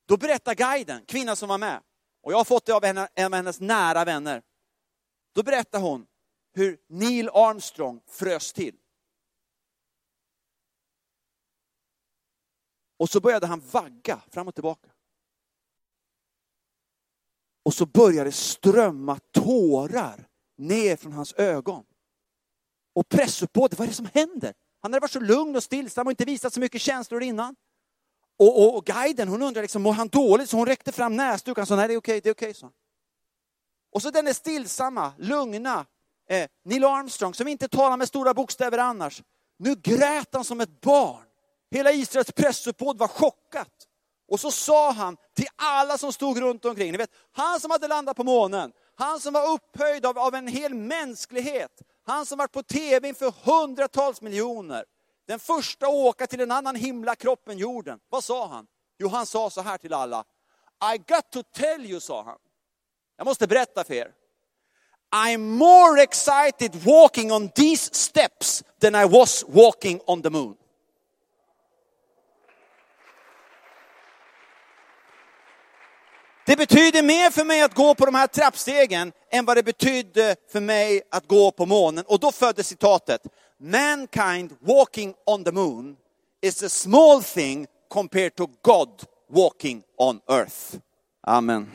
Då 0.07 0.17
berättar 0.17 0.55
guiden, 0.55 1.05
kvinnan 1.05 1.35
som 1.35 1.49
var 1.49 1.57
med, 1.57 1.79
och 2.23 2.31
jag 2.31 2.37
har 2.37 2.45
fått 2.45 2.65
det 2.65 2.73
av 2.73 2.83
en 2.83 2.97
av 2.97 3.33
hennes 3.33 3.59
nära 3.59 4.05
vänner. 4.05 4.41
Då 5.33 5.43
berättar 5.43 5.79
hon 5.79 6.05
hur 6.53 6.77
Neil 6.87 7.29
Armstrong 7.29 8.01
frös 8.07 8.53
till. 8.53 8.75
Och 12.97 13.09
så 13.09 13.19
började 13.19 13.47
han 13.47 13.59
vagga 13.71 14.21
fram 14.31 14.47
och 14.47 14.53
tillbaka. 14.53 14.89
Och 17.65 17.73
så 17.73 17.85
började 17.85 18.29
det 18.29 18.35
strömma 18.35 19.19
tårar 19.31 20.27
ner 20.57 20.95
från 20.95 21.13
hans 21.13 21.33
ögon. 21.33 21.83
Och 22.95 23.09
pressuppbådet, 23.09 23.79
vad 23.79 23.85
är 23.85 23.89
det 23.89 23.95
som 23.95 24.09
händer? 24.13 24.53
Han 24.81 24.93
hade 24.93 25.01
varit 25.01 25.11
så 25.11 25.19
lugn 25.19 25.55
och 25.55 25.63
stillsam 25.63 26.07
och 26.07 26.11
inte 26.11 26.25
visat 26.25 26.53
så 26.53 26.59
mycket 26.59 26.81
känslor 26.81 27.23
innan. 27.23 27.55
Och, 28.39 28.63
och, 28.63 28.77
och 28.77 28.85
guiden 28.85 29.27
hon 29.27 29.41
undrade, 29.41 29.61
liksom, 29.61 29.81
mår 29.81 29.93
han 29.93 30.07
dåligt? 30.07 30.49
Så 30.49 30.57
hon 30.57 30.65
räckte 30.65 30.91
fram 30.91 31.15
näsduken 31.15 31.61
och 31.61 31.67
sa, 31.67 31.75
nej 31.75 31.87
det 31.87 31.93
är 31.93 31.97
okej, 31.97 32.21
det 32.21 32.29
är 32.29 32.33
okej. 32.33 32.53
Så. 32.53 32.71
Och 33.91 34.01
så 34.01 34.09
den 34.09 34.25
där 34.25 34.33
stillsamma, 34.33 35.13
lugna 35.17 35.85
eh, 36.29 36.47
Neil 36.65 36.83
Armstrong, 36.83 37.33
som 37.33 37.47
inte 37.47 37.67
talar 37.67 37.97
med 37.97 38.07
stora 38.07 38.33
bokstäver 38.33 38.77
annars. 38.77 39.23
Nu 39.59 39.75
grät 39.75 40.29
han 40.31 40.43
som 40.43 40.61
ett 40.61 40.81
barn. 40.81 41.23
Hela 41.71 41.91
Israels 41.91 42.31
pressuppbåd 42.31 42.97
var 42.97 43.07
chockat. 43.07 43.87
Och 44.33 44.39
så 44.39 44.51
sa 44.51 44.91
han 44.91 45.17
till 45.35 45.47
alla 45.55 45.97
som 45.97 46.13
stod 46.13 46.39
runt 46.39 46.65
omkring, 46.65 46.91
ni 46.91 46.97
vet, 46.97 47.11
han 47.31 47.59
som 47.59 47.71
hade 47.71 47.87
landat 47.87 48.17
på 48.17 48.23
månen, 48.23 48.71
han 48.95 49.19
som 49.19 49.33
var 49.33 49.51
upphöjd 49.51 50.05
av, 50.05 50.19
av 50.19 50.35
en 50.35 50.47
hel 50.47 50.73
mänsklighet, 50.73 51.81
han 52.05 52.25
som 52.25 52.37
varit 52.37 52.51
på 52.51 52.63
tv 52.63 53.07
inför 53.07 53.33
hundratals 53.43 54.21
miljoner, 54.21 54.85
den 55.27 55.39
första 55.39 55.85
att 55.85 55.93
åka 55.93 56.27
till 56.27 56.41
en 56.41 56.51
annan 56.51 56.75
himlakropp 56.75 57.47
än 57.47 57.57
jorden. 57.57 57.99
Vad 58.09 58.23
sa 58.23 58.47
han? 58.47 58.67
Jo, 58.99 59.07
han 59.07 59.25
sa 59.25 59.49
så 59.49 59.61
här 59.61 59.77
till 59.77 59.93
alla. 59.93 60.23
I 60.95 60.97
got 60.97 61.31
to 61.31 61.43
tell 61.43 61.85
you, 61.85 61.99
sa 61.99 62.23
han. 62.23 62.37
Jag 63.17 63.25
måste 63.25 63.47
berätta 63.47 63.83
för 63.83 63.93
er. 63.93 64.11
I'm 65.15 65.37
more 65.37 66.03
excited 66.03 66.75
walking 66.85 67.31
on 67.31 67.49
these 67.49 67.95
steps 67.95 68.63
than 68.81 68.95
I 68.95 69.05
was 69.05 69.45
walking 69.47 70.01
on 70.05 70.21
the 70.21 70.29
moon. 70.29 70.55
Det 76.45 76.55
betyder 76.55 77.03
mer 77.03 77.29
för 77.29 77.45
mig 77.45 77.61
att 77.61 77.73
gå 77.73 77.95
på 77.95 78.05
de 78.05 78.15
här 78.15 78.27
trappstegen 78.27 79.11
än 79.31 79.45
vad 79.45 79.57
det 79.57 79.63
betydde 79.63 80.35
för 80.51 80.59
mig 80.59 81.01
att 81.11 81.27
gå 81.27 81.51
på 81.51 81.65
månen. 81.65 82.03
Och 82.07 82.19
då 82.19 82.31
föddes 82.31 82.67
citatet. 82.67 83.21
Mankind 83.59 84.55
walking 84.59 85.13
on 85.25 85.43
the 85.43 85.51
moon 85.51 85.95
is 86.41 86.63
a 86.63 86.69
small 86.69 87.23
thing 87.23 87.67
compared 87.89 88.35
to 88.35 88.47
God 88.61 88.89
walking 89.31 89.83
on 89.97 90.19
earth. 90.29 90.75
Amen. 91.27 91.67